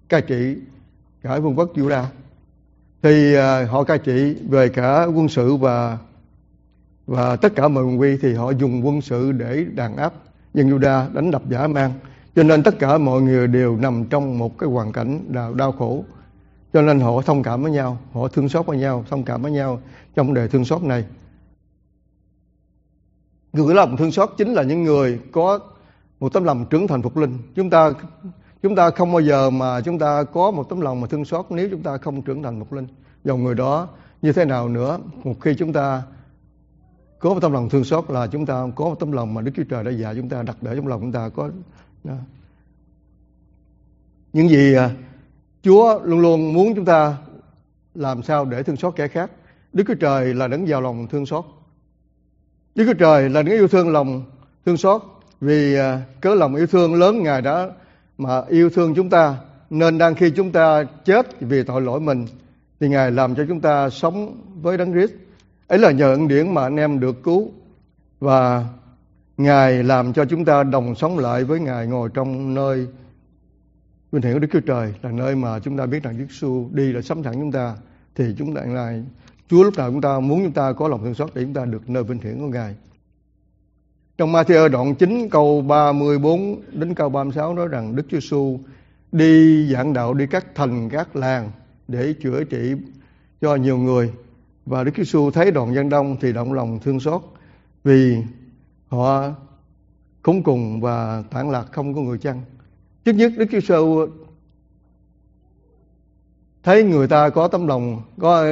cai 0.10 0.22
trị 0.22 0.56
cả 1.24 1.40
vương 1.40 1.58
quốc 1.58 1.70
Juda 1.76 2.04
thì 3.02 3.36
à, 3.36 3.66
họ 3.70 3.84
cai 3.84 3.98
trị 3.98 4.36
về 4.50 4.70
cả 4.70 5.06
quân 5.16 5.28
sự 5.30 5.56
và 5.56 5.98
và 7.10 7.36
tất 7.36 7.56
cả 7.56 7.68
mọi 7.68 7.84
quân 7.84 8.00
quy 8.00 8.18
thì 8.22 8.34
họ 8.34 8.52
dùng 8.52 8.88
quân 8.88 9.02
sự 9.02 9.32
để 9.32 9.66
đàn 9.76 9.98
áp. 9.98 10.14
Dân 10.54 10.70
Juda 10.70 11.14
đánh 11.14 11.32
đập 11.32 11.42
giả 11.50 11.68
mang. 11.68 11.94
Cho 12.36 12.44
nên 12.44 12.64
tất 12.64 12.80
cả 12.80 12.98
mọi 12.98 13.22
người 13.22 13.48
đều 13.48 13.78
nằm 13.78 14.06
trong 14.06 14.38
một 14.38 14.58
cái 14.58 14.70
hoàn 14.70 14.92
cảnh 14.92 15.20
đau, 15.28 15.54
đau 15.54 15.72
khổ. 15.72 16.04
Cho 16.74 16.82
nên 16.82 17.00
họ 17.00 17.22
thông 17.22 17.44
cảm 17.44 17.64
với 17.64 17.72
nhau. 17.72 17.98
Họ 18.14 18.28
thương 18.28 18.50
xót 18.50 18.66
với 18.66 18.78
nhau 18.78 19.06
thông 19.10 19.24
cảm 19.24 19.42
với 19.42 19.52
nhau 19.52 19.82
trong 20.16 20.34
đề 20.34 20.48
thương 20.48 20.66
xót 20.66 20.84
này. 20.84 21.06
Người 23.54 23.76
lòng 23.76 23.98
thương 23.98 24.12
xót 24.12 24.30
chính 24.38 24.54
là 24.54 24.64
những 24.64 24.84
người 24.84 25.20
có 25.32 25.60
một 26.20 26.34
tấm 26.34 26.44
lòng 26.44 26.66
trưởng 26.70 26.88
thành 26.88 27.02
phục 27.02 27.18
linh. 27.18 27.38
Chúng 27.56 27.70
ta 27.70 27.92
chúng 28.62 28.76
ta 28.76 28.90
không 28.90 29.12
bao 29.12 29.22
giờ 29.22 29.50
mà 29.50 29.82
chúng 29.82 30.00
ta 30.00 30.24
có 30.24 30.52
một 30.52 30.70
tấm 30.70 30.82
lòng 30.82 31.02
mà 31.02 31.08
thương 31.08 31.26
xót 31.26 31.46
nếu 31.50 31.70
chúng 31.72 31.84
ta 31.84 31.98
không 31.98 32.22
trưởng 32.22 32.44
thành 32.44 32.60
phục 32.60 32.74
linh. 32.74 32.88
Dòng 33.24 33.44
người 33.44 33.56
đó 33.56 33.88
như 34.22 34.34
thế 34.34 34.46
nào 34.46 34.70
nữa? 34.70 35.00
Một 35.24 35.36
khi 35.42 35.56
chúng 35.56 35.74
ta 35.74 36.04
có 37.20 37.34
một 37.34 37.40
tấm 37.42 37.52
lòng 37.52 37.70
thương 37.70 37.84
xót 37.84 38.06
là 38.10 38.28
chúng 38.28 38.46
ta 38.46 38.66
có 38.76 38.86
một 38.86 39.00
tấm 39.00 39.12
lòng 39.12 39.34
mà 39.34 39.42
Đức 39.42 39.52
Chúa 39.56 39.64
Trời 39.64 39.84
đã 39.84 39.92
dạy 39.92 40.16
chúng 40.16 40.30
ta 40.30 40.44
đặt 40.44 40.58
để 40.62 40.76
trong 40.76 40.88
lòng 40.88 41.02
chúng 41.02 41.12
ta 41.12 41.30
có 41.30 41.50
đó. 42.04 42.14
những 44.34 44.50
gì 44.50 44.74
à, 44.74 44.90
Chúa 45.64 46.00
luôn 46.04 46.20
luôn 46.20 46.54
muốn 46.54 46.76
chúng 46.76 46.86
ta 46.86 47.18
làm 47.96 48.24
sao 48.24 48.46
để 48.46 48.64
thương 48.64 48.76
xót 48.76 48.96
kẻ 48.96 49.08
khác. 49.08 49.32
Đức 49.74 49.84
Chúa 49.88 49.96
Trời 49.96 50.34
là 50.34 50.48
đấng 50.48 50.68
giàu 50.68 50.82
lòng 50.82 51.08
thương 51.08 51.26
xót. 51.26 51.46
Đức 52.76 52.86
Chúa 52.88 52.94
Trời 52.94 53.30
là 53.30 53.44
đấng 53.44 53.56
yêu 53.56 53.68
thương 53.68 53.92
lòng 53.92 54.24
thương 54.66 54.78
xót. 54.78 55.02
Vì 55.42 55.76
à, 55.76 56.02
cớ 56.22 56.36
lòng 56.36 56.56
yêu 56.56 56.68
thương 56.68 56.96
lớn 56.96 57.24
Ngài 57.24 57.42
đã 57.42 57.70
mà 58.18 58.42
yêu 58.50 58.70
thương 58.70 58.96
chúng 58.96 59.10
ta, 59.10 59.36
nên 59.70 59.98
đang 59.98 60.16
khi 60.16 60.32
chúng 60.32 60.52
ta 60.52 60.84
chết 61.06 61.42
vì 61.42 61.64
tội 61.64 61.82
lỗi 61.82 62.00
mình, 62.00 62.26
thì 62.80 62.90
Ngài 62.90 63.12
làm 63.12 63.36
cho 63.36 63.46
chúng 63.48 63.62
ta 63.62 63.90
sống 63.90 64.42
với 64.62 64.78
đấng 64.78 64.92
Christ 64.92 65.14
ấy 65.70 65.80
là 65.80 65.92
nhờ 65.92 66.12
ân 66.12 66.28
điển 66.28 66.54
mà 66.54 66.64
anh 66.64 66.76
em 66.76 67.00
được 67.00 67.24
cứu. 67.24 67.52
Và 68.20 68.66
Ngài 69.38 69.84
làm 69.84 70.14
cho 70.14 70.26
chúng 70.26 70.46
ta 70.46 70.64
đồng 70.64 70.96
sống 70.96 71.18
lại 71.18 71.44
với 71.44 71.60
Ngài 71.60 71.88
ngồi 71.88 72.10
trong 72.14 72.54
nơi 72.54 72.88
vinh 74.12 74.22
hiển 74.22 74.34
của 74.34 74.40
Đức 74.40 74.48
Chúa 74.52 74.60
Trời, 74.60 74.94
là 75.02 75.12
nơi 75.12 75.36
mà 75.36 75.60
chúng 75.60 75.78
ta 75.78 75.86
biết 75.86 76.04
rằng 76.04 76.18
Đức 76.18 76.26
Giêsu 76.30 76.70
đi 76.72 76.94
là 76.94 77.02
sắm 77.02 77.24
sẵn 77.24 77.34
chúng 77.34 77.52
ta. 77.52 77.76
Thì 78.16 78.36
chúng 78.38 78.56
ta 78.56 78.62
lại, 78.66 79.04
Chúa 79.50 79.64
lúc 79.64 79.78
nào 79.78 79.92
chúng 79.92 80.02
ta 80.02 80.20
muốn 80.20 80.44
chúng 80.44 80.52
ta 80.52 80.74
có 80.74 80.88
lòng 80.88 81.04
thương 81.04 81.14
xót 81.14 81.30
để 81.36 81.44
chúng 81.44 81.54
ta 81.54 81.66
được 81.66 81.90
nơi 81.90 82.04
vinh 82.04 82.20
hiển 82.20 82.40
của 82.40 82.48
Ngài. 82.48 82.76
Trong 84.18 84.34
Matthew 84.34 84.70
đoạn 84.70 84.96
9 84.96 85.30
câu 85.32 85.62
34 85.62 86.62
đến 86.72 86.94
câu 86.94 87.10
36 87.10 87.54
nói 87.54 87.68
rằng 87.68 87.96
Đức 87.96 88.04
Chúa 88.10 88.20
Giêsu 88.20 88.60
đi 89.12 89.66
giảng 89.74 89.94
đạo 89.94 90.14
đi 90.14 90.28
các 90.28 90.46
thành 90.56 90.90
các 90.90 91.16
làng 91.16 91.52
để 91.88 92.14
chữa 92.22 92.44
trị 92.44 92.74
cho 93.42 93.56
nhiều 93.56 93.78
người 93.78 94.12
và 94.70 94.84
Đức 94.84 94.92
Giêsu 94.98 95.32
thấy 95.32 95.52
đoàn 95.52 95.76
dân 95.76 95.90
đông 95.90 96.18
thì 96.22 96.34
động 96.34 96.54
lòng 96.54 96.80
thương 96.80 97.00
xót, 97.00 97.22
vì 97.84 98.18
họ 98.88 99.32
khốn 100.24 100.44
cùng 100.44 100.82
và 100.82 101.24
tản 101.32 101.52
lạc 101.52 101.66
không 101.72 101.94
có 101.94 102.02
người 102.02 102.18
chăn. 102.18 102.42
Trước 103.06 103.12
nhất, 103.12 103.32
Đức 103.38 103.46
Chúa 103.52 103.60
Giêsu 103.60 104.08
thấy 106.64 106.84
người 106.84 107.08
ta 107.08 107.30
có 107.30 107.48
tấm 107.48 107.68
lòng, 107.68 108.02
có, 108.20 108.46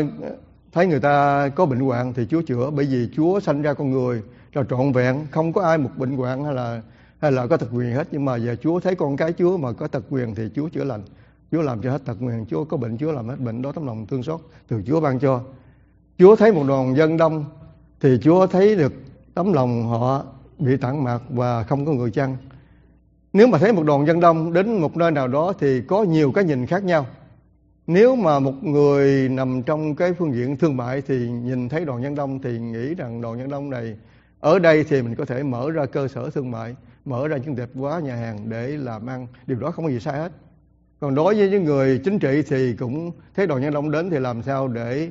thấy 0.72 0.88
người 0.88 1.00
ta 1.00 1.50
có 1.50 1.66
bệnh 1.66 1.80
hoạn 1.80 2.14
thì 2.14 2.26
Chúa 2.30 2.42
chữa, 2.42 2.70
bởi 2.70 2.86
vì 2.86 3.10
Chúa 3.16 3.40
sanh 3.40 3.62
ra 3.62 3.74
con 3.74 3.92
người, 3.92 4.22
là 4.54 4.64
trọn 4.70 4.92
vẹn, 4.92 5.28
không 5.32 5.54
có 5.54 5.62
ai 5.62 5.78
một 5.78 5.92
bệnh 5.98 6.18
hoạn 6.18 6.44
hay 6.44 6.54
là 6.54 6.82
hay 7.20 7.32
là 7.32 7.48
có 7.48 7.58
tật 7.58 7.68
quyền 7.74 7.92
hết. 7.92 8.08
Nhưng 8.12 8.26
mà 8.26 8.36
giờ 8.36 8.56
Chúa 8.62 8.80
thấy 8.80 8.96
con 8.96 9.18
cái 9.18 9.34
Chúa 9.34 9.58
mà 9.58 9.72
có 9.72 9.88
tật 9.88 10.04
quyền 10.10 10.36
thì 10.36 10.44
Chúa 10.56 10.70
chữa 10.70 10.84
lành. 10.84 11.02
Chúa 11.52 11.62
làm 11.62 11.82
cho 11.82 11.92
hết 11.92 12.06
tật 12.06 12.18
quyền, 12.22 12.46
Chúa 12.46 12.66
có 12.66 12.78
bệnh, 12.78 12.98
Chúa 12.98 13.12
làm 13.12 13.28
hết 13.28 13.40
bệnh. 13.40 13.62
Đó, 13.62 13.72
tấm 13.72 13.88
lòng 13.88 14.06
thương 14.06 14.24
xót 14.24 14.40
từ 14.68 14.82
Chúa 14.88 15.02
ban 15.02 15.20
cho. 15.20 15.42
Chúa 16.20 16.36
thấy 16.36 16.52
một 16.52 16.64
đoàn 16.68 16.96
dân 16.96 17.18
đông, 17.18 17.46
thì 18.02 18.18
Chúa 18.22 18.48
thấy 18.48 18.76
được 18.76 18.94
tấm 19.34 19.54
lòng 19.54 19.88
họ 19.88 20.26
bị 20.60 20.78
tản 20.78 21.04
mạc 21.04 21.20
và 21.30 21.64
không 21.64 21.86
có 21.86 21.92
người 21.92 22.12
chăn. 22.12 22.38
Nếu 23.34 23.48
mà 23.48 23.58
thấy 23.58 23.74
một 23.74 23.84
đoàn 23.84 24.06
dân 24.06 24.20
đông 24.20 24.54
đến 24.54 24.78
một 24.78 24.98
nơi 24.98 25.12
nào 25.12 25.28
đó 25.28 25.54
thì 25.60 25.82
có 25.82 26.04
nhiều 26.04 26.32
cái 26.32 26.44
nhìn 26.44 26.66
khác 26.66 26.84
nhau. 26.84 27.06
Nếu 27.88 28.16
mà 28.16 28.40
một 28.40 28.64
người 28.64 29.30
nằm 29.30 29.64
trong 29.64 29.96
cái 29.96 30.14
phương 30.14 30.34
diện 30.34 30.58
thương 30.58 30.78
mại 30.78 31.02
thì 31.02 31.30
nhìn 31.30 31.70
thấy 31.70 31.86
đoàn 31.86 32.04
dân 32.04 32.16
đông 32.16 32.42
thì 32.42 32.60
nghĩ 32.60 32.96
rằng 32.96 33.22
đoàn 33.22 33.40
dân 33.40 33.50
đông 33.50 33.70
này 33.70 33.98
ở 34.40 34.60
đây 34.60 34.84
thì 34.84 35.02
mình 35.02 35.16
có 35.16 35.26
thể 35.26 35.44
mở 35.44 35.72
ra 35.72 35.86
cơ 35.86 36.08
sở 36.08 36.30
thương 36.30 36.52
mại, 36.52 36.76
mở 37.06 37.28
ra 37.28 37.38
những 37.38 37.56
đẹp 37.56 37.70
quá 37.80 38.00
nhà 38.00 38.16
hàng 38.16 38.50
để 38.50 38.68
làm 38.68 39.08
ăn. 39.10 39.28
Điều 39.48 39.60
đó 39.60 39.72
không 39.72 39.86
có 39.86 39.92
gì 39.92 40.00
sai 40.00 40.20
hết. 40.20 40.32
Còn 41.00 41.16
đối 41.16 41.36
với 41.36 41.50
những 41.50 41.64
người 41.64 42.02
chính 42.04 42.20
trị 42.20 42.42
thì 42.50 42.74
cũng 42.74 43.12
thấy 43.36 43.48
đoàn 43.48 43.62
nhân 43.62 43.74
đông 43.74 43.92
đến 43.92 44.10
thì 44.10 44.20
làm 44.20 44.44
sao 44.44 44.68
để 44.68 45.10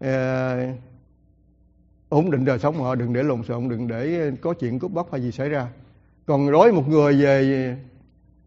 Ờ, 0.00 0.58
ổn 2.08 2.30
định 2.30 2.44
đời 2.44 2.58
sống 2.58 2.76
họ, 2.76 2.94
đừng 2.94 3.12
để 3.12 3.22
lộn 3.22 3.42
xộn, 3.42 3.68
đừng 3.68 3.88
để 3.88 4.30
có 4.40 4.54
chuyện 4.54 4.78
cướp 4.78 4.90
bóc 4.90 5.12
hay 5.12 5.20
gì 5.20 5.32
xảy 5.32 5.48
ra. 5.48 5.68
Còn 6.26 6.52
đối 6.52 6.72
một 6.72 6.88
người 6.88 7.22
về 7.22 7.76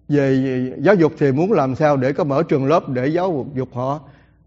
về 0.10 0.72
giáo 0.80 0.96
dục 0.96 1.14
thì 1.18 1.32
muốn 1.32 1.52
làm 1.52 1.76
sao 1.76 1.98
để 1.98 2.14
có 2.14 2.24
mở 2.24 2.44
trường 2.44 2.66
lớp 2.66 2.90
để 2.90 3.08
giáo 3.08 3.46
dục 3.56 3.70
họ, 3.74 4.00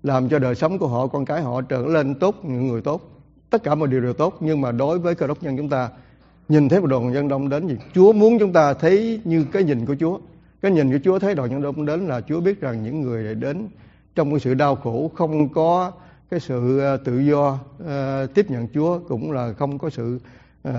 làm 0.03 0.29
cho 0.29 0.39
đời 0.39 0.55
sống 0.55 0.79
của 0.79 0.89
họ, 0.89 1.07
con 1.07 1.25
cái 1.25 1.43
họ 1.43 1.63
trở 1.63 1.87
lên 1.87 2.15
tốt, 2.15 2.37
những 2.43 2.69
người 2.69 2.83
tốt. 2.83 3.11
Tất 3.51 3.63
cả 3.63 3.75
mọi 3.75 3.89
điều 3.89 4.01
đều 4.01 4.13
tốt, 4.13 4.37
nhưng 4.41 4.61
mà 4.61 4.73
đối 4.73 4.99
với 4.99 5.15
cơ 5.15 5.27
đốc 5.27 5.43
nhân 5.43 5.57
chúng 5.57 5.69
ta, 5.69 5.89
nhìn 6.49 6.69
thấy 6.69 6.81
một 6.81 6.87
đoàn 6.87 7.15
dân 7.15 7.29
đông 7.29 7.49
đến 7.49 7.69
thì 7.69 7.77
Chúa 7.95 8.13
muốn 8.13 8.39
chúng 8.39 8.53
ta 8.53 8.75
thấy 8.75 9.21
như 9.25 9.45
cái 9.53 9.63
nhìn 9.63 9.87
của 9.87 9.97
Chúa. 10.01 10.19
Cái 10.63 10.71
nhìn 10.71 10.93
của 10.93 10.99
Chúa 11.05 11.19
thấy 11.19 11.35
đoàn 11.35 11.51
dân 11.51 11.63
đông 11.63 11.87
đến 11.87 12.07
là 12.07 12.21
Chúa 12.21 12.41
biết 12.41 12.61
rằng 12.61 12.83
những 12.83 13.01
người 13.01 13.23
này 13.23 13.35
đến 13.35 13.69
trong 14.15 14.31
cái 14.31 14.41
sự 14.41 14.55
đau 14.55 14.77
khổ 14.77 15.11
không 15.15 15.49
có 15.49 15.93
cái 16.31 16.41
sự 16.41 16.79
ờ, 16.79 16.97
tự 16.97 17.19
do 17.19 17.59
uh, 17.83 18.35
tiếp 18.35 18.51
nhận 18.51 18.69
Chúa 18.75 18.99
cũng 19.09 19.33
là 19.33 19.53
không 19.53 19.79
có 19.79 19.91
sự 19.91 20.19
uh, 20.69 20.75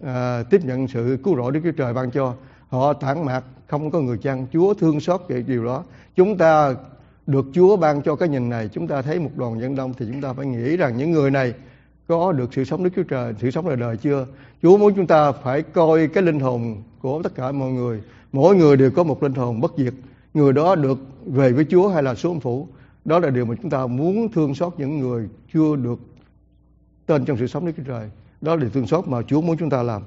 uh, 0.00 0.06
tiếp 0.50 0.64
nhận 0.64 0.88
sự 0.88 1.18
cứu 1.24 1.36
rỗi 1.36 1.52
Đức 1.52 1.60
Chúa 1.64 1.72
Trời 1.72 1.94
ban 1.94 2.10
cho. 2.10 2.34
Họ 2.68 2.92
tản 2.92 3.24
mạc 3.24 3.44
không 3.66 3.90
có 3.90 4.00
người 4.00 4.18
chăn. 4.18 4.46
Chúa 4.52 4.74
thương 4.74 5.00
xót 5.00 5.20
về 5.28 5.42
điều 5.42 5.64
đó. 5.64 5.84
Chúng 6.16 6.38
ta 6.38 6.74
được 7.26 7.46
Chúa 7.52 7.76
ban 7.76 8.02
cho 8.02 8.16
cái 8.16 8.28
nhìn 8.28 8.48
này 8.48 8.68
chúng 8.72 8.86
ta 8.86 9.02
thấy 9.02 9.18
một 9.18 9.30
đoàn 9.36 9.60
dân 9.60 9.74
đông 9.76 9.94
thì 9.98 10.06
chúng 10.12 10.20
ta 10.20 10.32
phải 10.32 10.46
nghĩ 10.46 10.76
rằng 10.76 10.96
những 10.96 11.10
người 11.10 11.30
này 11.30 11.54
có 12.08 12.32
được 12.32 12.54
sự 12.54 12.64
sống 12.64 12.84
Đức 12.84 12.90
Chúa 12.96 13.02
Trời 13.02 13.34
sự 13.40 13.50
sống 13.50 13.66
đời 13.66 13.76
đời 13.76 13.96
chưa? 13.96 14.26
Chúa 14.62 14.76
muốn 14.76 14.94
chúng 14.94 15.06
ta 15.06 15.32
phải 15.32 15.62
coi 15.62 16.08
cái 16.08 16.22
linh 16.22 16.40
hồn 16.40 16.82
của 17.00 17.22
tất 17.22 17.34
cả 17.34 17.52
mọi 17.52 17.70
người. 17.70 18.02
Mỗi 18.32 18.56
người 18.56 18.76
đều 18.76 18.90
có 18.90 19.02
một 19.02 19.22
linh 19.22 19.34
hồn 19.34 19.60
bất 19.60 19.72
diệt. 19.76 19.94
Người 20.34 20.52
đó 20.52 20.74
được 20.74 20.98
về 21.26 21.52
với 21.52 21.66
Chúa 21.70 21.88
hay 21.88 22.02
là 22.02 22.14
xuống 22.14 22.40
phủ? 22.40 22.68
Đó 23.08 23.18
là 23.18 23.30
điều 23.30 23.44
mà 23.44 23.54
chúng 23.62 23.70
ta 23.70 23.86
muốn 23.86 24.32
thương 24.32 24.54
xót 24.54 24.72
những 24.78 24.98
người 24.98 25.28
chưa 25.54 25.76
được 25.76 25.98
tên 27.06 27.24
trong 27.24 27.36
sự 27.36 27.46
sống 27.46 27.66
Đức 27.66 27.72
Chúa 27.76 27.82
Trời 27.82 28.10
đó 28.40 28.56
là 28.56 28.66
thương 28.74 28.86
xót 28.86 29.08
mà 29.08 29.22
Chúa 29.22 29.40
muốn 29.40 29.56
chúng 29.56 29.70
ta 29.70 29.82
làm 29.82 30.02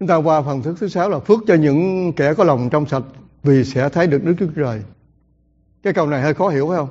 Chúng 0.00 0.08
ta 0.08 0.16
qua 0.16 0.42
phần 0.42 0.62
thứ 0.62 0.74
thứ 0.80 0.88
sáu 0.88 1.10
là 1.10 1.18
phước 1.18 1.38
cho 1.46 1.54
những 1.54 2.12
kẻ 2.12 2.34
có 2.34 2.44
lòng 2.44 2.68
trong 2.70 2.86
sạch 2.86 3.02
vì 3.42 3.64
sẽ 3.64 3.88
thấy 3.88 4.06
được 4.06 4.24
Đức 4.24 4.34
Chúa 4.38 4.46
Trời. 4.56 4.82
Cái 5.82 5.92
câu 5.92 6.06
này 6.06 6.22
hơi 6.22 6.34
khó 6.34 6.48
hiểu 6.48 6.68
phải 6.68 6.76
không? 6.76 6.88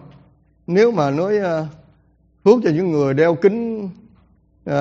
Nếu 0.67 0.91
mà 0.91 1.11
nói 1.11 1.37
uh, 1.37 1.67
phước 2.43 2.55
cho 2.63 2.69
những 2.69 2.91
người 2.91 3.13
đeo 3.13 3.35
kính 3.35 3.89
uh, 4.69 4.73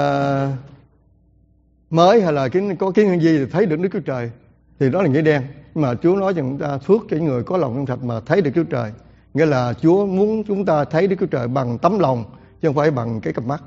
mới 1.90 2.22
hay 2.22 2.32
là 2.32 2.48
kính 2.48 2.76
có 2.76 2.90
kiến 2.90 3.20
gì 3.20 3.38
thì 3.38 3.46
thấy 3.50 3.66
được 3.66 3.80
Đức 3.80 3.88
Chúa 3.92 4.00
Trời 4.00 4.30
thì 4.78 4.90
đó 4.90 5.02
là 5.02 5.08
nghĩa 5.08 5.22
đen. 5.22 5.42
Mà 5.74 5.94
Chúa 5.94 6.16
nói 6.16 6.34
cho 6.34 6.40
chúng 6.40 6.58
ta 6.58 6.78
phước 6.78 7.00
cho 7.10 7.16
những 7.16 7.26
người 7.26 7.42
có 7.42 7.56
lòng 7.56 7.74
trong 7.76 7.86
sạch 7.86 8.04
mà 8.04 8.20
thấy 8.20 8.42
được 8.42 8.50
Chúa 8.54 8.64
Trời. 8.64 8.92
Nghĩa 9.38 9.46
là 9.46 9.74
Chúa 9.82 10.06
muốn 10.06 10.44
chúng 10.44 10.64
ta 10.64 10.84
thấy 10.84 11.06
Đức 11.06 11.16
Chúa 11.20 11.26
Trời 11.26 11.48
bằng 11.48 11.78
tấm 11.78 11.98
lòng 11.98 12.24
chứ 12.62 12.68
không 12.68 12.74
phải 12.74 12.90
bằng 12.90 13.20
cái 13.20 13.32
cặp 13.32 13.44
mắt. 13.44 13.62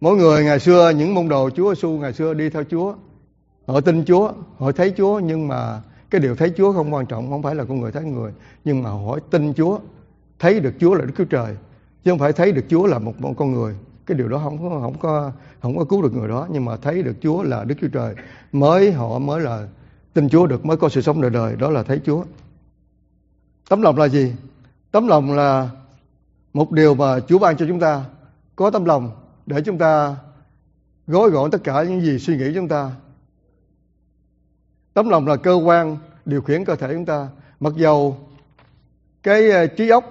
Mỗi 0.00 0.16
người 0.16 0.44
ngày 0.44 0.60
xưa 0.60 0.92
những 0.96 1.14
môn 1.14 1.28
đồ 1.28 1.50
Chúa 1.50 1.74
Giêsu 1.74 1.90
ngày 1.90 2.12
xưa 2.12 2.34
đi 2.34 2.50
theo 2.50 2.64
Chúa. 2.70 2.94
Họ 3.66 3.80
tin 3.80 4.04
Chúa 4.04 4.32
họ 4.58 4.72
thấy 4.72 4.92
Chúa 4.96 5.18
nhưng 5.18 5.48
mà 5.48 5.82
cái 6.10 6.20
điều 6.20 6.36
thấy 6.36 6.52
Chúa 6.56 6.72
không 6.72 6.94
quan 6.94 7.06
trọng 7.06 7.30
không 7.30 7.42
phải 7.42 7.54
là 7.54 7.64
con 7.64 7.80
người 7.80 7.92
thấy 7.92 8.04
người 8.04 8.32
nhưng 8.64 8.82
mà 8.82 8.90
họ 8.90 9.18
tin 9.30 9.54
Chúa 9.54 9.78
thấy 10.38 10.60
được 10.60 10.74
Chúa 10.80 10.94
là 10.94 11.04
Đức 11.04 11.12
Chúa 11.18 11.24
Trời 11.24 11.56
chứ 12.04 12.10
không 12.10 12.18
phải 12.18 12.32
thấy 12.32 12.52
được 12.52 12.64
Chúa 12.68 12.86
là 12.86 12.98
một, 12.98 13.20
một 13.20 13.34
con 13.36 13.52
người. 13.52 13.74
Cái 14.06 14.18
điều 14.18 14.28
đó 14.28 14.40
không 14.44 14.70
có 14.70 14.80
không 14.80 14.98
có 14.98 15.32
không 15.62 15.78
có 15.78 15.84
cứu 15.84 16.02
được 16.02 16.14
người 16.14 16.28
đó 16.28 16.46
nhưng 16.50 16.64
mà 16.64 16.76
thấy 16.76 17.02
được 17.02 17.16
Chúa 17.22 17.42
là 17.42 17.64
Đức 17.64 17.74
Chúa 17.80 17.88
Trời. 17.92 18.14
Mới 18.52 18.92
họ 18.92 19.18
mới 19.18 19.40
là 19.40 19.68
tin 20.14 20.28
Chúa 20.28 20.46
được 20.46 20.66
mới 20.66 20.76
có 20.76 20.88
sự 20.88 21.00
sống 21.00 21.20
đời 21.20 21.30
đời 21.30 21.56
đó 21.56 21.70
là 21.70 21.82
thấy 21.82 22.00
Chúa 22.06 22.24
tấm 23.68 23.82
lòng 23.82 23.96
là 23.96 24.08
gì? 24.08 24.32
Tấm 24.90 25.08
lòng 25.08 25.32
là 25.32 25.70
một 26.52 26.72
điều 26.72 26.94
mà 26.94 27.20
Chúa 27.20 27.38
ban 27.38 27.56
cho 27.56 27.66
chúng 27.68 27.80
ta. 27.80 28.04
Có 28.56 28.70
tấm 28.70 28.84
lòng 28.84 29.10
để 29.46 29.60
chúng 29.64 29.78
ta 29.78 30.16
gói 31.06 31.30
gọn 31.30 31.50
tất 31.50 31.58
cả 31.64 31.82
những 31.82 32.00
gì 32.00 32.18
suy 32.18 32.36
nghĩ 32.36 32.52
chúng 32.54 32.68
ta. 32.68 32.90
Tấm 34.94 35.08
lòng 35.08 35.26
là 35.26 35.36
cơ 35.36 35.54
quan 35.54 35.96
điều 36.24 36.42
khiển 36.42 36.64
cơ 36.64 36.76
thể 36.76 36.88
chúng 36.92 37.06
ta. 37.06 37.28
Mặc 37.60 37.72
dầu 37.76 38.16
cái 39.22 39.50
ờ, 39.50 39.66
trí 39.66 39.88
óc 39.88 40.04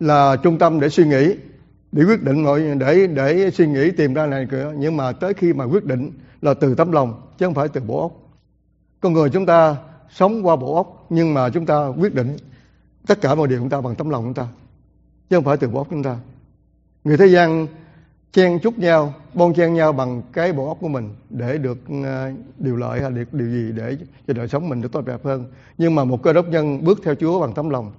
là 0.00 0.36
trung 0.36 0.58
tâm 0.58 0.80
để 0.80 0.88
suy 0.88 1.06
nghĩ, 1.06 1.34
để 1.92 2.04
quyết 2.04 2.22
định 2.22 2.42
mọi, 2.42 2.62
để 2.78 3.06
để 3.06 3.50
suy 3.50 3.66
nghĩ 3.66 3.90
tìm 3.90 4.14
ra 4.14 4.26
này 4.26 4.46
kia, 4.50 4.66
nhưng 4.76 4.96
mà 4.96 5.12
tới 5.12 5.34
khi 5.34 5.52
mà 5.52 5.64
quyết 5.64 5.84
định 5.84 6.10
là 6.40 6.54
từ 6.54 6.74
tấm 6.74 6.92
lòng, 6.92 7.22
chứ 7.38 7.46
không 7.46 7.54
phải 7.54 7.68
từ 7.68 7.80
bộ 7.80 8.00
óc. 8.00 8.12
Con 9.00 9.12
người 9.12 9.30
chúng 9.30 9.46
ta 9.46 9.76
sống 10.10 10.46
qua 10.46 10.56
bộ 10.56 10.76
óc, 10.76 11.06
nhưng 11.10 11.34
mà 11.34 11.50
chúng 11.50 11.66
ta 11.66 11.86
quyết 11.86 12.14
định 12.14 12.36
tất 13.06 13.20
cả 13.20 13.34
mọi 13.34 13.48
điều 13.48 13.58
chúng 13.58 13.70
ta 13.70 13.80
bằng 13.80 13.94
tấm 13.94 14.10
lòng 14.10 14.24
chúng 14.24 14.34
ta, 14.34 14.46
chứ 15.30 15.36
không 15.36 15.44
phải 15.44 15.56
từ 15.56 15.68
bộ 15.68 15.78
óc 15.78 15.86
chúng 15.90 16.02
ta. 16.02 16.16
Người 17.04 17.16
thế 17.16 17.26
gian 17.26 17.66
chen 18.32 18.58
chúc 18.62 18.78
nhau, 18.78 19.14
bon 19.34 19.54
chen 19.54 19.74
nhau 19.74 19.92
bằng 19.92 20.22
cái 20.32 20.52
bộ 20.52 20.68
óc 20.68 20.78
của 20.80 20.88
mình 20.88 21.14
để 21.30 21.58
được 21.58 21.78
ờ, 22.04 22.32
điều 22.58 22.76
lợi 22.76 23.00
hay 23.00 23.10
được 23.10 23.34
điều 23.34 23.48
gì 23.48 23.72
để 23.74 23.96
cho 24.26 24.34
đời 24.34 24.48
sống 24.48 24.68
mình 24.68 24.82
được 24.82 24.92
tốt 24.92 25.06
đẹp 25.06 25.24
hơn. 25.24 25.44
Nhưng 25.78 25.94
mà 25.94 26.04
một 26.04 26.22
cơ 26.22 26.32
đốc 26.32 26.48
nhân 26.48 26.84
bước 26.84 27.00
theo 27.04 27.14
Chúa 27.14 27.40
bằng 27.40 27.54
tấm 27.54 27.70
lòng. 27.70 27.92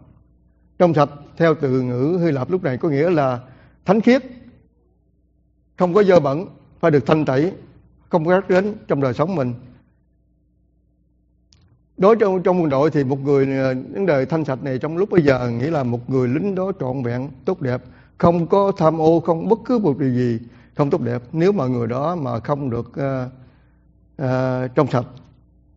Trong 0.79 0.93
sạch, 0.93 1.09
theo 1.37 1.55
từ 1.55 1.81
ngữ 1.81 2.19
Hy 2.23 2.31
Lạp 2.31 2.51
lúc 2.51 2.63
này 2.63 2.77
có 2.77 2.89
nghĩa 2.89 3.09
là 3.09 3.39
thánh 3.85 4.01
khiết, 4.01 4.23
không 5.77 5.93
có 5.93 6.03
dơ 6.03 6.19
bẩn, 6.19 6.45
phải 6.79 6.91
được 6.91 7.05
thanh 7.05 7.25
tẩy, 7.25 7.51
không 8.09 8.25
có 8.25 8.31
rác 8.31 8.49
đến 8.49 8.75
trong 8.87 9.01
đời 9.01 9.13
sống 9.13 9.35
mình 9.35 9.53
đối 11.97 12.15
trong 12.15 12.43
trong 12.43 12.61
quân 12.61 12.69
đội 12.69 12.91
thì 12.91 13.03
một 13.03 13.19
người 13.19 13.45
những 13.45 13.93
vấn 13.93 14.05
đề 14.05 14.25
thanh 14.25 14.45
sạch 14.45 14.63
này 14.63 14.79
trong 14.79 14.97
lúc 14.97 15.09
bây 15.09 15.21
giờ 15.21 15.49
nghĩa 15.49 15.71
là 15.71 15.83
một 15.83 16.09
người 16.09 16.27
lính 16.27 16.55
đó 16.55 16.71
trọn 16.79 17.03
vẹn 17.03 17.29
tốt 17.45 17.61
đẹp 17.61 17.81
không 18.17 18.47
có 18.47 18.71
tham 18.77 19.01
ô 19.01 19.19
không 19.19 19.49
bất 19.49 19.59
cứ 19.65 19.79
một 19.79 19.97
điều 19.97 20.09
gì 20.09 20.39
không 20.75 20.89
tốt 20.89 21.01
đẹp. 21.01 21.21
Nếu 21.31 21.51
mà 21.51 21.67
người 21.67 21.87
đó 21.87 22.15
mà 22.15 22.39
không 22.39 22.69
được 22.69 22.87
uh, 22.87 23.31
uh, 24.21 24.75
trong 24.75 24.87
sạch 24.91 25.05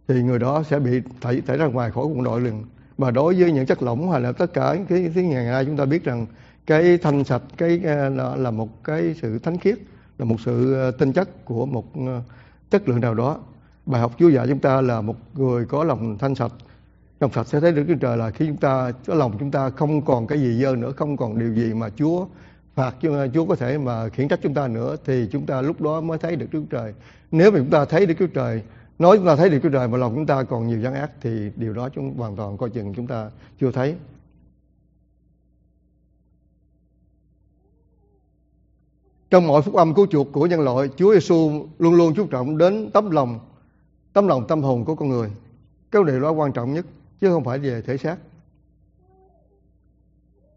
thì 0.09 0.23
người 0.23 0.39
đó 0.39 0.63
sẽ 0.63 0.79
bị 0.79 1.01
thảy 1.21 1.43
thảy 1.47 1.57
ra 1.57 1.67
ngoài 1.67 1.91
khỏi 1.91 2.05
quân 2.05 2.25
đội 2.25 2.41
liền. 2.41 2.65
Và 2.99 3.11
đối 3.11 3.35
với 3.35 3.53
những 3.53 3.67
chất 3.67 3.83
lỏng 3.83 4.11
hay 4.11 4.21
là 4.21 4.33
tất 4.33 4.55
cả 4.55 4.77
cái 4.89 5.11
cái 5.15 5.25
ngày 5.25 5.45
nay 5.45 5.65
chúng 5.65 5.77
ta 5.77 5.85
biết 5.85 6.05
rằng 6.05 6.27
cái 6.67 6.99
thanh 6.99 7.25
sạch 7.25 7.43
cái 7.57 7.79
là, 8.11 8.37
là 8.37 8.51
một 8.51 8.85
cái 8.85 9.15
sự 9.23 9.39
thánh 9.39 9.59
khiết 9.59 9.79
là 10.19 10.25
một 10.25 10.37
sự 10.45 10.77
tinh 10.99 11.13
chất 11.13 11.45
của 11.45 11.67
một 11.67 11.85
chất 12.71 12.89
lượng 12.89 13.01
nào 13.01 13.15
đó 13.15 13.41
bài 13.89 14.01
học 14.01 14.13
Chúa 14.19 14.29
dạy 14.29 14.47
chúng 14.49 14.59
ta 14.59 14.81
là 14.81 15.01
một 15.01 15.17
người 15.35 15.67
có 15.67 15.85
lòng 15.85 16.19
thanh 16.19 16.35
sạch. 16.35 16.53
Trong 17.21 17.33
sạch 17.33 17.47
sẽ 17.47 17.61
thấy 17.61 17.73
được 17.73 17.85
Đức 17.89 17.95
Trời 18.01 18.17
là 18.17 18.31
khi 18.31 18.47
chúng 18.47 18.57
ta 18.57 18.93
có 19.07 19.15
lòng 19.15 19.37
chúng 19.39 19.51
ta 19.51 19.71
không 19.71 20.05
còn 20.05 20.27
cái 20.27 20.41
gì 20.41 20.63
dơ 20.63 20.77
nữa, 20.77 20.93
không 20.97 21.17
còn 21.17 21.39
điều 21.39 21.55
gì 21.55 21.75
mà 21.75 21.91
Chúa 21.91 22.27
phạt 22.75 22.95
Chúa 23.35 23.45
có 23.47 23.57
thể 23.57 23.79
mà 23.79 24.09
khiển 24.09 24.29
trách 24.29 24.41
chúng 24.43 24.55
ta 24.55 24.69
nữa, 24.69 24.97
thì 25.05 25.29
chúng 25.33 25.47
ta 25.47 25.63
lúc 25.63 25.81
đó 25.81 26.01
mới 26.01 26.19
thấy 26.19 26.37
được 26.37 26.47
Đức 26.53 26.65
Trời. 26.71 26.95
Nếu 27.31 27.51
mà 27.51 27.59
chúng 27.59 27.71
ta 27.71 27.85
thấy 27.85 28.07
được 28.07 28.15
Đức 28.19 28.27
Trời, 28.35 28.63
nói 28.99 29.17
chúng 29.17 29.27
ta 29.27 29.37
thấy 29.37 29.51
được 29.51 29.59
Chúa 29.63 29.69
Trời 29.69 29.89
mà 29.89 29.99
lòng 29.99 30.15
chúng 30.15 30.27
ta 30.27 30.43
còn 30.43 30.67
nhiều 30.67 30.81
gian 30.81 30.95
ác, 30.95 31.11
thì 31.21 31.51
điều 31.57 31.73
đó 31.73 31.89
chúng 31.95 32.15
hoàn 32.17 32.37
toàn 32.37 32.57
coi 32.57 32.71
chừng 32.71 32.95
chúng 32.95 33.07
ta 33.07 33.31
chưa 33.61 33.71
thấy. 33.71 33.95
Trong 39.31 39.47
mọi 39.47 39.63
phúc 39.63 39.75
âm 39.75 39.95
cứu 39.95 40.07
chuộc 40.11 40.33
của 40.33 40.47
nhân 40.47 40.61
loại, 40.61 40.89
Chúa 40.97 41.15
Giêsu 41.15 41.67
luôn 41.79 41.95
luôn 41.95 42.15
chú 42.17 42.27
trọng 42.27 42.59
đến 42.59 42.91
tấm 42.91 43.11
lòng 43.11 43.39
tấm 44.19 44.29
lòng 44.29 44.47
tâm 44.47 44.63
hồn 44.63 44.85
của 44.85 44.95
con 44.95 45.09
người. 45.09 45.31
Cái 45.91 46.03
điều 46.07 46.21
đó 46.21 46.31
quan 46.31 46.53
trọng 46.53 46.75
nhất, 46.75 46.87
chứ 47.21 47.31
không 47.31 47.45
phải 47.45 47.59
về 47.59 47.83
thể 47.83 47.97
xác. 47.97 48.17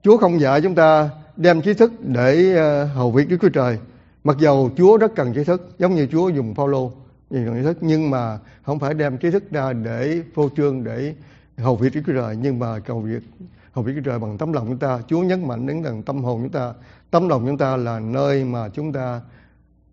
Chúa 0.03 0.17
không 0.17 0.39
dạy 0.39 0.61
chúng 0.61 0.75
ta 0.75 1.09
đem 1.35 1.61
trí 1.61 1.73
thức 1.73 1.91
để 1.99 2.55
ờ, 2.55 2.85
hầu 2.85 3.11
việc 3.11 3.29
Đức 3.29 3.37
Chúa 3.41 3.49
Trời. 3.49 3.79
Mặc 4.23 4.37
dầu 4.39 4.71
Chúa 4.77 4.97
rất 4.97 5.15
cần 5.15 5.33
trí 5.33 5.43
thức, 5.43 5.75
giống 5.79 5.95
như 5.95 6.07
Chúa 6.11 6.29
dùng 6.29 6.55
Phaolô, 6.55 6.91
dùng 7.29 7.55
trí 7.55 7.63
thức, 7.63 7.77
nhưng 7.81 8.09
mà 8.09 8.39
không 8.63 8.79
phải 8.79 8.93
đem 8.93 9.17
trí 9.17 9.31
thức 9.31 9.51
ra 9.51 9.73
để 9.73 10.21
phô 10.35 10.49
trương, 10.57 10.83
để 10.83 11.15
hầu 11.57 11.75
việc 11.75 11.89
Đức 11.93 12.01
Chúa 12.05 12.13
Trời. 12.13 12.37
Nhưng 12.41 12.59
mà 12.59 12.79
cầu 12.79 12.99
việc, 12.99 13.23
hầu 13.71 13.83
việc 13.83 13.93
Đức 13.93 14.01
Chúa 14.05 14.09
Trời 14.09 14.19
bằng 14.19 14.37
tấm 14.37 14.53
lòng 14.53 14.67
chúng 14.67 14.79
ta, 14.79 14.99
Chúa 15.07 15.19
nhấn 15.19 15.47
mạnh 15.47 15.67
đến 15.67 15.83
rằng 15.83 16.03
tâm 16.03 16.23
hồn 16.23 16.41
chúng 16.41 16.51
ta. 16.51 16.73
Tấm 17.11 17.29
lòng 17.29 17.43
chúng 17.47 17.57
ta 17.57 17.77
là 17.77 17.99
nơi 17.99 18.43
mà 18.43 18.69
chúng 18.69 18.93
ta 18.93 19.21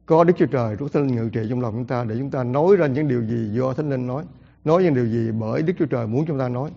có 0.09 0.25
Đức 0.25 0.33
Chúa 0.39 0.47
Trời, 0.47 0.77
Đức 0.81 0.93
Thánh 0.93 1.07
Linh 1.07 1.17
ngự 1.17 1.29
trị 1.33 1.41
trong 1.51 1.61
lòng 1.61 1.75
chúng 1.75 1.85
ta 1.85 2.05
để 2.05 2.15
chúng 2.19 2.31
ta 2.31 2.45
nói 2.45 2.77
ra 2.77 2.87
những 2.87 3.09
điều 3.09 3.23
gì 3.23 3.51
do 3.53 3.73
Thánh 3.73 3.91
Linh 3.91 4.07
nói, 4.07 4.25
nói 4.65 4.83
những 4.83 4.95
điều 4.95 5.07
gì 5.07 5.31
bởi 5.41 5.63
Đức 5.63 5.73
Chúa 5.79 5.87
Trời 5.87 6.07
muốn 6.07 6.27
chúng 6.27 6.39
ta 6.39 6.49
nói, 6.49 6.71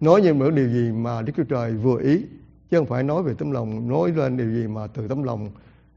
nói 0.00 0.22
những 0.22 0.54
điều 0.54 0.68
gì 0.68 0.92
mà 0.92 1.22
Đức 1.22 1.32
Chúa 1.36 1.44
Trời 1.44 1.72
vừa 1.72 2.00
ý, 2.00 2.24
chứ 2.70 2.78
không 2.78 2.86
phải 2.86 3.02
nói 3.02 3.22
về 3.22 3.34
tấm 3.38 3.50
lòng, 3.50 3.88
nói 3.88 4.12
lên 4.16 4.36
điều 4.36 4.50
gì 4.50 4.66
mà 4.66 4.86
từ 4.86 5.08
tấm 5.08 5.22
lòng 5.22 5.50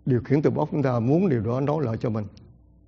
điều 0.05 0.21
khiển 0.21 0.41
từ 0.41 0.49
bóc 0.49 0.69
chúng 0.71 0.83
ta 0.83 0.99
muốn 0.99 1.29
điều 1.29 1.41
đó 1.41 1.59
nói 1.59 1.85
lại 1.85 1.97
cho 1.97 2.09
mình. 2.09 2.25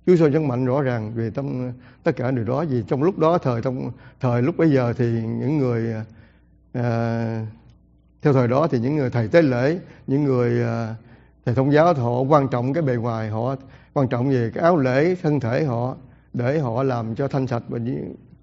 Chúa 0.06 0.16
Giêsu 0.16 0.28
nhấn 0.28 0.48
mạnh 0.48 0.64
rõ 0.64 0.82
ràng 0.82 1.12
về 1.14 1.30
tâm 1.30 1.72
tất 2.02 2.16
cả 2.16 2.30
điều 2.30 2.44
đó 2.44 2.64
vì 2.68 2.82
trong 2.88 3.02
lúc 3.02 3.18
đó 3.18 3.38
thời 3.38 3.62
trong 3.62 3.90
thời 4.20 4.42
lúc 4.42 4.56
bây 4.56 4.70
giờ 4.70 4.92
thì 4.92 5.04
những 5.22 5.58
người 5.58 5.94
à, 6.72 7.46
theo 8.22 8.32
thời 8.32 8.48
đó 8.48 8.66
thì 8.66 8.78
những 8.78 8.96
người 8.96 9.10
thầy 9.10 9.28
tế 9.28 9.42
lễ, 9.42 9.78
những 10.06 10.24
người 10.24 10.62
à, 10.62 10.94
thầy 11.44 11.54
thông 11.54 11.72
giáo 11.72 11.94
họ 11.94 12.20
quan 12.20 12.48
trọng 12.48 12.72
cái 12.72 12.82
bề 12.82 12.94
ngoài 12.96 13.30
họ 13.30 13.56
quan 13.94 14.08
trọng 14.08 14.30
về 14.30 14.50
cái 14.54 14.64
áo 14.64 14.76
lễ 14.76 15.14
thân 15.22 15.40
thể 15.40 15.64
họ 15.64 15.96
để 16.32 16.58
họ 16.58 16.82
làm 16.82 17.14
cho 17.14 17.28
thanh 17.28 17.46
sạch 17.46 17.62
và 17.68 17.78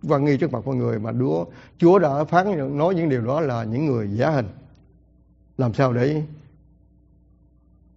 quan 0.08 0.26
nghi 0.26 0.38
trước 0.38 0.52
mặt 0.52 0.60
con 0.66 0.78
người 0.78 1.00
mà 1.00 1.12
Chúa 1.20 1.46
Chúa 1.78 2.00
đã 2.00 2.24
phán 2.24 2.78
nói 2.78 2.96
những 2.96 3.10
điều 3.10 3.26
đó 3.26 3.42
là 3.42 3.64
những 3.64 3.86
người 3.86 4.10
giả 4.14 4.30
hình. 4.30 4.48
Làm 5.58 5.74
sao 5.74 5.94
để 5.94 6.24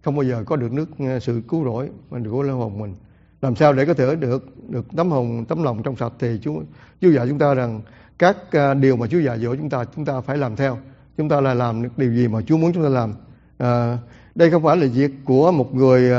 không 0.03 0.15
bao 0.15 0.23
giờ 0.23 0.43
có 0.45 0.55
được 0.55 0.71
nước 0.71 0.89
ờ, 0.99 1.19
sự 1.19 1.41
cứu 1.47 1.63
rỗi 1.63 1.89
mình 2.09 2.29
của 2.31 2.43
linh 2.43 2.53
hồn 2.53 2.79
mình? 2.79 2.95
Làm 3.41 3.55
sao 3.55 3.73
để 3.73 3.85
có 3.85 3.93
thể 3.93 4.15
được 4.15 4.69
được 4.69 4.85
tấm 4.95 5.11
hồn 5.11 5.45
tấm 5.45 5.63
lòng 5.63 5.83
trong 5.83 5.95
sạch 5.95 6.13
thì 6.19 6.39
Chúa 6.43 6.61
Chúa 7.01 7.09
dạy 7.09 7.27
chúng 7.29 7.39
ta 7.39 7.53
rằng 7.53 7.81
các 8.17 8.37
ờ, 8.51 8.73
điều 8.73 8.95
mà 8.95 9.07
Chúa 9.07 9.19
dạy 9.19 9.39
dỗ 9.39 9.55
chúng 9.55 9.69
ta 9.69 9.85
chúng 9.95 10.05
ta 10.05 10.21
phải 10.21 10.37
làm 10.37 10.55
theo. 10.55 10.77
Chúng 11.17 11.29
ta 11.29 11.41
là 11.41 11.53
làm 11.53 11.83
được 11.83 11.97
điều 11.97 12.13
gì 12.13 12.27
mà 12.27 12.41
Chúa 12.41 12.57
muốn 12.57 12.73
chúng 12.73 12.83
ta 12.83 12.89
làm. 12.89 13.13
À, 13.57 13.97
đây 14.35 14.51
không 14.51 14.63
phải 14.63 14.77
là 14.77 14.87
việc 14.93 15.11
của 15.25 15.51
một 15.51 15.75
người 15.75 16.11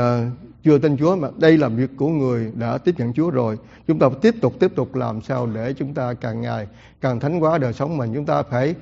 chưa 0.65 0.77
tin 0.77 0.97
Chúa 0.97 1.15
mà 1.15 1.27
đây 1.37 1.57
là 1.57 1.67
việc 1.67 1.89
của 1.97 2.07
người 2.07 2.51
đã 2.55 2.77
tiếp 2.77 2.95
nhận 2.97 3.13
Chúa 3.13 3.29
rồi. 3.29 3.57
Chúng 3.87 3.99
ta 3.99 4.09
tiếp 4.21 4.35
tục 4.41 4.53
tiếp 4.59 4.71
tục 4.75 4.95
làm 4.95 5.21
sao 5.21 5.47
để 5.55 5.73
chúng 5.73 5.93
ta 5.93 6.13
càng 6.13 6.41
ngày 6.41 6.67
càng 7.01 7.19
thánh 7.19 7.39
hóa 7.39 7.57
đời 7.57 7.73
sống 7.73 7.97
mình. 7.97 8.11
Chúng 8.13 8.25
ta 8.25 8.43
phải 8.43 8.75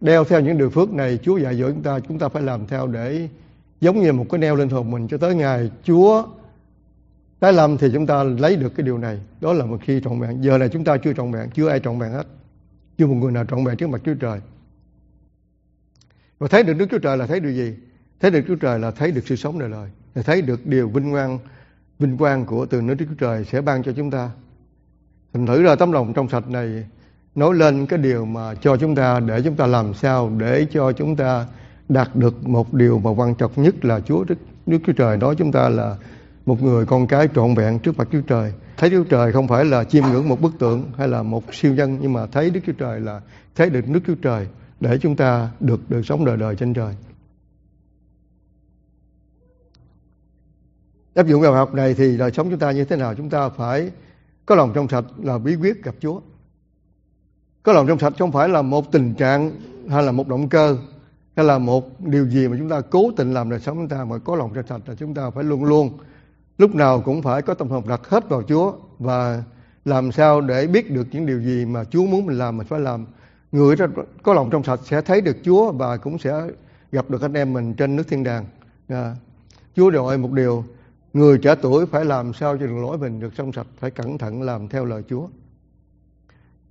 đeo 0.00 0.24
theo 0.24 0.40
những 0.40 0.58
điều 0.58 0.70
phước 0.70 0.92
này 0.92 1.18
Chúa 1.22 1.36
dạy 1.36 1.54
dỗ 1.54 1.70
chúng 1.70 1.82
ta. 1.82 2.00
Chúng 2.08 2.18
ta 2.18 2.28
phải 2.28 2.42
làm 2.42 2.66
theo 2.66 2.86
để 2.86 3.28
giống 3.80 4.02
như 4.02 4.12
một 4.12 4.26
cái 4.30 4.38
neo 4.38 4.56
lên 4.56 4.68
hồn 4.68 4.90
mình 4.90 5.08
cho 5.08 5.18
tới 5.18 5.34
ngày 5.34 5.70
Chúa 5.84 6.26
tái 7.40 7.52
lâm 7.52 7.76
thì 7.76 7.88
chúng 7.92 8.06
ta 8.06 8.22
lấy 8.22 8.56
được 8.56 8.72
cái 8.76 8.86
điều 8.86 8.98
này. 8.98 9.20
Đó 9.40 9.52
là 9.52 9.64
một 9.64 9.78
khi 9.82 10.00
trọn 10.04 10.20
vẹn. 10.20 10.44
Giờ 10.44 10.58
này 10.58 10.68
chúng 10.68 10.84
ta 10.84 10.96
chưa 10.96 11.12
trọn 11.12 11.32
vẹn, 11.32 11.50
chưa 11.54 11.68
ai 11.68 11.80
trọn 11.80 11.98
vẹn 11.98 12.12
hết. 12.12 12.26
Chưa 12.98 13.06
một 13.06 13.14
người 13.14 13.32
nào 13.32 13.44
trọn 13.44 13.64
vẹn 13.64 13.76
trước 13.76 13.88
mặt 13.88 14.00
Chúa 14.04 14.14
Trời. 14.14 14.40
Và 16.38 16.48
thấy 16.48 16.62
được 16.62 16.74
Đức 16.74 16.86
Chúa 16.90 16.98
Trời 16.98 17.16
là 17.16 17.26
thấy 17.26 17.40
điều 17.40 17.52
gì? 17.52 17.74
Thấy 18.20 18.30
được 18.30 18.40
Chúa 18.48 18.56
Trời 18.56 18.78
là 18.78 18.90
thấy 18.90 19.10
được 19.10 19.22
sự 19.26 19.36
sống 19.36 19.58
đời 19.58 19.70
đời 19.70 19.88
để 20.14 20.22
thấy 20.22 20.42
được 20.42 20.66
điều 20.66 20.88
vinh 20.88 21.12
quang 21.12 21.38
vinh 21.98 22.16
quang 22.16 22.44
của 22.46 22.66
từ 22.66 22.80
nước 22.80 22.94
Đức 22.94 23.06
Chúa 23.08 23.26
Trời 23.26 23.44
sẽ 23.44 23.60
ban 23.60 23.82
cho 23.82 23.92
chúng 23.92 24.10
ta. 24.10 24.30
Thành 25.32 25.46
thử 25.46 25.62
ra 25.62 25.74
tấm 25.74 25.92
lòng 25.92 26.12
trong 26.12 26.28
sạch 26.28 26.48
này 26.48 26.84
nói 27.34 27.54
lên 27.54 27.86
cái 27.86 27.98
điều 27.98 28.24
mà 28.24 28.54
cho 28.54 28.76
chúng 28.76 28.94
ta 28.94 29.20
để 29.20 29.42
chúng 29.44 29.56
ta 29.56 29.66
làm 29.66 29.94
sao 29.94 30.32
để 30.38 30.66
cho 30.70 30.92
chúng 30.92 31.16
ta 31.16 31.46
đạt 31.88 32.16
được 32.16 32.48
một 32.48 32.74
điều 32.74 32.98
mà 32.98 33.10
quan 33.10 33.34
trọng 33.34 33.52
nhất 33.56 33.84
là 33.84 34.00
Chúa 34.00 34.24
Đức, 34.24 34.38
Đức 34.66 34.78
Chúa 34.86 34.92
Trời 34.92 35.16
nói 35.16 35.34
chúng 35.38 35.52
ta 35.52 35.68
là 35.68 35.96
một 36.46 36.62
người 36.62 36.86
con 36.86 37.06
cái 37.06 37.28
trọn 37.34 37.54
vẹn 37.54 37.78
trước 37.78 37.96
mặt 37.96 38.08
Chúa 38.12 38.20
Trời. 38.20 38.52
Thấy 38.76 38.90
Đức 38.90 38.98
Chúa 38.98 39.10
Trời 39.10 39.32
không 39.32 39.48
phải 39.48 39.64
là 39.64 39.84
chiêm 39.84 40.04
ngưỡng 40.04 40.28
một 40.28 40.40
bức 40.40 40.52
tượng 40.58 40.84
hay 40.98 41.08
là 41.08 41.22
một 41.22 41.54
siêu 41.54 41.74
nhân 41.74 41.98
nhưng 42.00 42.12
mà 42.12 42.26
thấy 42.26 42.50
Đức 42.50 42.60
Chúa 42.66 42.72
Trời 42.72 43.00
là 43.00 43.20
thấy 43.56 43.70
được 43.70 43.88
Đức 43.88 44.00
Chúa 44.06 44.14
Trời 44.22 44.46
để 44.80 44.98
chúng 44.98 45.16
ta 45.16 45.48
được 45.60 45.90
được 45.90 46.06
sống 46.06 46.24
đời 46.24 46.36
đời 46.36 46.56
trên 46.56 46.74
trời. 46.74 46.94
Áp 51.14 51.26
dụng 51.26 51.40
vào 51.40 51.52
học 51.52 51.74
này 51.74 51.94
thì 51.94 52.16
đời 52.16 52.30
sống 52.32 52.50
chúng 52.50 52.58
ta 52.58 52.70
như 52.70 52.84
thế 52.84 52.96
nào? 52.96 53.14
Chúng 53.14 53.30
ta 53.30 53.48
phải 53.48 53.90
có 54.46 54.54
lòng 54.54 54.72
trong 54.74 54.88
sạch 54.88 55.04
là 55.22 55.38
bí 55.38 55.56
quyết 55.56 55.84
gặp 55.84 55.94
Chúa. 56.00 56.20
Có 57.62 57.72
lòng 57.72 57.86
trong 57.86 57.98
sạch 57.98 58.12
không 58.18 58.32
phải 58.32 58.48
là 58.48 58.62
một 58.62 58.92
tình 58.92 59.14
trạng 59.14 59.52
hay 59.88 60.02
là 60.02 60.12
một 60.12 60.28
động 60.28 60.48
cơ 60.48 60.76
hay 61.36 61.46
là 61.46 61.58
một 61.58 62.00
điều 62.00 62.28
gì 62.28 62.48
mà 62.48 62.56
chúng 62.58 62.68
ta 62.68 62.80
cố 62.80 63.10
tình 63.16 63.34
làm 63.34 63.50
đời 63.50 63.60
sống 63.60 63.76
chúng 63.76 63.88
ta 63.88 64.04
mà 64.04 64.18
có 64.18 64.36
lòng 64.36 64.50
trong 64.54 64.66
sạch 64.66 64.80
là 64.86 64.94
chúng 64.94 65.14
ta 65.14 65.30
phải 65.30 65.44
luôn 65.44 65.64
luôn 65.64 65.98
lúc 66.58 66.74
nào 66.74 67.00
cũng 67.00 67.22
phải 67.22 67.42
có 67.42 67.54
tâm 67.54 67.68
hồn 67.68 67.88
đặt 67.88 68.08
hết 68.08 68.28
vào 68.28 68.42
Chúa 68.42 68.72
và 68.98 69.42
làm 69.84 70.12
sao 70.12 70.40
để 70.40 70.66
biết 70.66 70.90
được 70.90 71.06
những 71.12 71.26
điều 71.26 71.40
gì 71.40 71.64
mà 71.64 71.84
Chúa 71.84 72.06
muốn 72.06 72.26
mình 72.26 72.38
làm 72.38 72.56
mình 72.56 72.66
phải 72.66 72.80
làm. 72.80 73.06
Người 73.52 73.76
có 74.22 74.34
lòng 74.34 74.50
trong 74.50 74.64
sạch 74.64 74.80
sẽ 74.84 75.00
thấy 75.00 75.20
được 75.20 75.36
Chúa 75.44 75.72
và 75.72 75.96
cũng 75.96 76.18
sẽ 76.18 76.42
gặp 76.92 77.10
được 77.10 77.22
anh 77.22 77.32
em 77.32 77.52
mình 77.52 77.74
trên 77.74 77.96
nước 77.96 78.08
thiên 78.08 78.24
đàng. 78.24 78.44
À, 78.88 79.16
Chúa 79.76 79.90
đòi 79.90 80.18
một 80.18 80.32
điều 80.32 80.64
Người 81.12 81.38
trẻ 81.38 81.54
tuổi 81.62 81.86
phải 81.86 82.04
làm 82.04 82.32
sao 82.32 82.58
cho 82.58 82.66
đường 82.66 82.82
lối 82.82 82.98
mình 82.98 83.20
được 83.20 83.34
trong 83.34 83.52
sạch, 83.52 83.66
phải 83.78 83.90
cẩn 83.90 84.18
thận 84.18 84.42
làm 84.42 84.68
theo 84.68 84.84
lời 84.84 85.02
Chúa. 85.08 85.28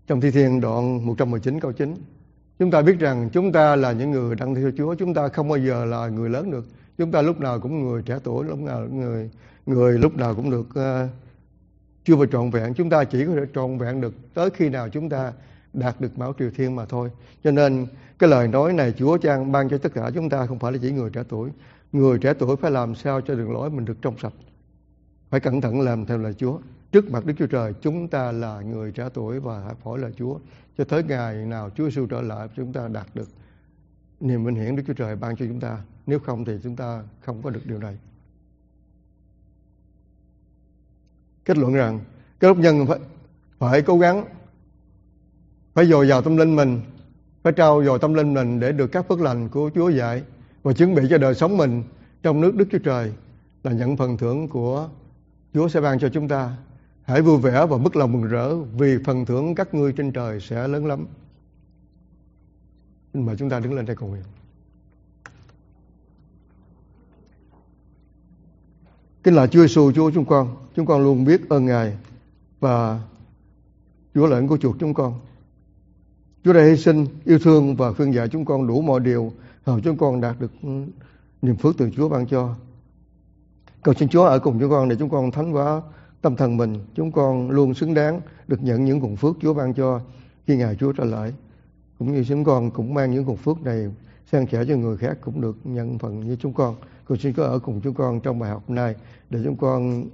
Trong 0.08 0.22
Thi 0.22 0.32
Thiên 0.32 0.62
đoạn 0.62 1.06
119 1.06 1.60
câu 1.60 1.72
9, 1.72 1.96
Chúng 2.60 2.72
ta 2.72 2.82
biết 2.82 3.00
rằng 3.00 3.30
chúng 3.34 3.52
ta 3.52 3.76
là 3.76 3.92
những 3.92 4.12
người 4.12 4.36
đang 4.36 4.56
theo 4.56 4.72
Chúa, 4.78 4.96
chúng 4.96 5.14
ta 5.14 5.28
không 5.28 5.50
bao 5.50 5.58
giờ 5.58 5.86
là 5.86 6.08
người 6.08 6.30
lớn 6.30 6.52
được. 6.52 6.66
Chúng 6.98 7.12
ta 7.12 7.22
lúc 7.22 7.40
nào 7.40 7.60
cũng 7.60 7.88
người 7.88 8.02
trẻ 8.02 8.20
tuổi, 8.24 8.46
lúc 8.46 8.60
nào 8.60 8.88
người 8.92 9.30
người 9.66 10.00
lúc 10.00 10.18
nào 10.18 10.36
cũng 10.36 10.50
được 10.50 10.68
uh, 10.70 11.10
chưa 12.06 12.16
phải 12.16 12.28
trọn 12.32 12.50
vẹn. 12.50 12.74
Chúng 12.74 12.90
ta 12.90 13.04
chỉ 13.04 13.26
có 13.26 13.32
thể 13.36 13.42
trọn 13.56 13.78
vẹn 13.78 14.02
được 14.02 14.14
tới 14.34 14.50
khi 14.50 14.70
nào 14.70 14.90
chúng 14.90 15.10
ta 15.10 15.34
đạt 15.74 16.02
được 16.02 16.18
mão 16.18 16.34
triều 16.40 16.52
thiên 16.56 16.76
mà 16.76 16.86
thôi. 16.86 17.12
Cho 17.44 17.52
nên 17.52 17.88
cái 18.20 18.30
lời 18.30 18.48
nói 18.48 18.74
này 18.74 18.94
Chúa 18.98 19.18
Trang 19.18 19.52
ban 19.52 19.70
cho 19.70 19.78
tất 19.78 19.94
cả 19.94 20.12
chúng 20.16 20.30
ta 20.30 20.46
không 20.46 20.60
phải 20.60 20.72
là 20.72 20.78
chỉ 20.82 20.92
người 20.92 21.10
trẻ 21.10 21.24
tuổi. 21.30 21.50
Người 21.92 22.20
trẻ 22.20 22.34
tuổi 22.34 22.56
phải 22.56 22.72
làm 22.72 22.96
sao 22.96 23.22
cho 23.22 23.36
đường 23.36 23.52
lối 23.52 23.70
mình 23.70 23.86
được 23.86 23.98
trong 24.02 24.18
sạch. 24.18 24.34
Phải 25.30 25.40
cẩn 25.40 25.62
thận 25.62 25.82
làm 25.82 26.06
theo 26.06 26.18
lời 26.18 26.34
Chúa. 26.34 26.60
Trước 26.92 27.12
mặt 27.12 27.26
Đức 27.26 27.34
Chúa 27.38 27.48
Trời 27.48 27.74
chúng 27.82 28.08
ta 28.08 28.32
là 28.32 28.62
người 28.62 28.92
trẻ 28.92 29.10
tuổi 29.14 29.40
và 29.40 29.60
hãy 29.60 29.74
hỏi 29.84 30.00
lời 30.00 30.14
Chúa. 30.18 30.40
Cho 30.78 30.84
tới 30.84 31.04
ngày 31.04 31.46
nào 31.46 31.70
Chúa 31.70 31.90
Giêsu 31.90 32.06
trở 32.06 32.22
lại 32.22 32.48
chúng 32.56 32.74
ta 32.74 32.88
đạt 32.88 33.08
được 33.14 33.30
niềm 34.20 34.46
vinh 34.46 34.56
hiển 34.56 34.76
Đức 34.76 34.84
Chúa 34.88 34.94
Trời 34.94 35.16
ban 35.16 35.36
cho 35.36 35.46
chúng 35.46 35.60
ta. 35.60 35.78
Nếu 36.06 36.20
không 36.20 36.46
thì 36.46 36.54
chúng 36.64 36.76
ta 36.76 37.04
không 37.22 37.42
có 37.42 37.50
được 37.50 37.62
điều 37.66 37.78
này. 37.78 37.98
Kết 41.46 41.58
luận 41.58 41.74
rằng 41.74 42.00
các 42.40 42.48
đốc 42.48 42.58
nhân 42.58 42.86
phải, 42.88 43.00
phải 43.60 43.82
cố 43.82 44.00
gắng 44.00 44.26
phải 45.74 45.86
dồi 45.86 46.08
dào 46.08 46.22
tâm 46.22 46.38
linh 46.38 46.56
mình 46.56 46.82
phải 47.44 47.54
trao 47.54 47.84
dồi 47.84 48.00
tâm 48.00 48.14
linh 48.14 48.34
mình 48.34 48.60
để 48.60 48.72
được 48.72 48.88
các 48.88 49.08
phước 49.08 49.22
lành 49.22 49.50
của 49.50 49.72
Chúa 49.76 49.90
dạy 49.90 50.24
và 50.64 50.74
chuẩn 50.74 50.96
bị 50.96 51.04
cho 51.10 51.18
đời 51.18 51.36
sống 51.36 51.58
mình 51.58 51.84
trong 52.24 52.42
nước 52.42 52.56
Đức 52.56 52.66
Chúa 52.72 52.80
Trời 52.80 53.14
là 53.64 53.72
nhận 53.72 53.98
phần 53.98 54.18
thưởng 54.18 54.48
của 54.48 54.90
Chúa 55.54 55.68
sẽ 55.68 55.82
ban 55.82 56.00
cho 56.00 56.10
chúng 56.10 56.28
ta. 56.28 56.58
Hãy 57.04 57.22
vui 57.22 57.38
vẻ 57.38 57.66
và 57.66 57.78
mức 57.78 57.96
lòng 57.96 58.12
mừng 58.12 58.24
rỡ 58.24 58.56
vì 58.56 58.98
phần 59.06 59.26
thưởng 59.26 59.56
các 59.56 59.74
ngươi 59.74 59.94
trên 59.94 60.12
trời 60.12 60.40
sẽ 60.40 60.68
lớn 60.68 60.86
lắm. 60.86 61.08
Xin 63.14 63.26
mời 63.26 63.36
chúng 63.36 63.50
ta 63.50 63.60
đứng 63.60 63.74
lên 63.74 63.86
đây 63.86 63.96
cầu 63.96 64.10
nguyện. 64.10 64.24
Kính 69.24 69.34
là 69.34 69.48
Chúa 69.48 69.62
Giêsu 69.62 69.92
Chúa 69.92 70.12
chúng 70.12 70.26
con, 70.26 70.56
chúng 70.76 70.86
con 70.86 71.04
luôn 71.04 71.26
biết 71.26 71.50
ơn 71.50 71.66
Ngài 71.66 71.98
và 72.60 73.02
Chúa 74.16 74.28
là 74.28 74.42
của 74.50 74.58
chuộc 74.58 74.76
chúng 74.80 74.94
con. 74.94 75.20
Chúa 76.44 76.54
đã 76.54 76.64
hy 76.64 76.78
sinh, 76.78 77.06
yêu 77.26 77.40
thương 77.40 77.76
và 77.76 77.94
khuyên 77.94 78.14
dạy 78.14 78.28
chúng 78.28 78.46
con 78.46 78.68
đủ 78.68 78.82
mọi 78.82 79.00
điều 79.00 79.34
hầu 79.70 79.80
chúng 79.80 79.98
con 79.98 80.22
đạt 80.22 80.40
được 80.40 80.52
ừ, 80.64 80.70
niềm 81.42 81.56
phước 81.56 81.78
từ 81.78 81.90
Chúa 81.96 82.10
ban 82.10 82.28
cho. 82.28 82.56
Cầu 83.84 83.94
xin 83.94 84.10
Chúa 84.10 84.24
ở 84.24 84.40
cùng 84.40 84.60
chúng 84.60 84.70
con 84.70 84.90
để 84.90 84.96
chúng 85.00 85.10
con 85.10 85.32
thánh 85.32 85.52
hóa 85.52 85.82
tâm 86.22 86.36
thần 86.36 86.58
mình. 86.58 86.80
Chúng 86.96 87.12
con 87.12 87.50
luôn 87.50 87.74
xứng 87.74 87.94
đáng 87.94 88.22
được 88.48 88.64
nhận 88.64 88.86
những 88.86 89.00
nguồn 89.00 89.16
phước 89.16 89.36
Chúa 89.42 89.54
ban 89.54 89.74
cho 89.74 90.02
khi 90.48 90.58
Ngài 90.58 90.76
Chúa 90.76 90.94
trở 90.94 91.04
lại. 91.04 91.34
Cũng 92.00 92.14
như 92.14 92.24
chúng 92.24 92.44
con 92.44 92.72
cũng 92.72 92.94
mang 92.94 93.12
những 93.12 93.26
nguồn 93.26 93.38
phước 93.38 93.62
này 93.62 93.92
sang 94.32 94.48
sẻ 94.48 94.66
cho 94.68 94.76
người 94.76 94.98
khác 94.98 95.18
cũng 95.22 95.42
được 95.42 95.58
nhận 95.64 96.00
phần 96.00 96.20
như 96.20 96.36
chúng 96.36 96.54
con. 96.54 96.76
Cầu 97.06 97.18
xin 97.18 97.34
có 97.34 97.44
ở 97.44 97.60
cùng 97.60 97.82
chúng 97.82 97.94
con 97.94 98.20
trong 98.20 98.40
bài 98.40 98.50
học 98.50 98.64
hôm 98.68 98.76
nay 98.76 98.96
để 99.30 99.40
chúng 99.44 99.58
con 99.58 100.06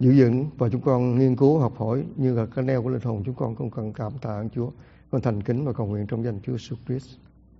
giữ 0.00 0.14
vững 0.18 0.46
và 0.58 0.68
chúng 0.68 0.80
con 0.80 1.18
nghiên 1.18 1.36
cứu, 1.36 1.58
học 1.58 1.72
hỏi 1.76 2.04
như 2.16 2.34
là 2.34 2.46
cái 2.46 2.64
neo 2.64 2.82
của 2.82 2.88
linh 2.88 3.02
hồn 3.02 3.22
chúng 3.26 3.34
con 3.34 3.54
cũng 3.54 3.70
cần 3.70 3.92
cảm 3.92 4.12
tạ 4.22 4.44
Chúa. 4.54 4.70
Con 5.10 5.20
thành 5.20 5.42
kính 5.42 5.64
và 5.64 5.72
cầu 5.72 5.86
nguyện 5.86 6.06
trong 6.06 6.24
danh 6.24 6.40
Chúa 6.42 6.52
Jesus 6.52 6.76
Christ. 6.86 7.08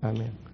Amen. 0.01 0.45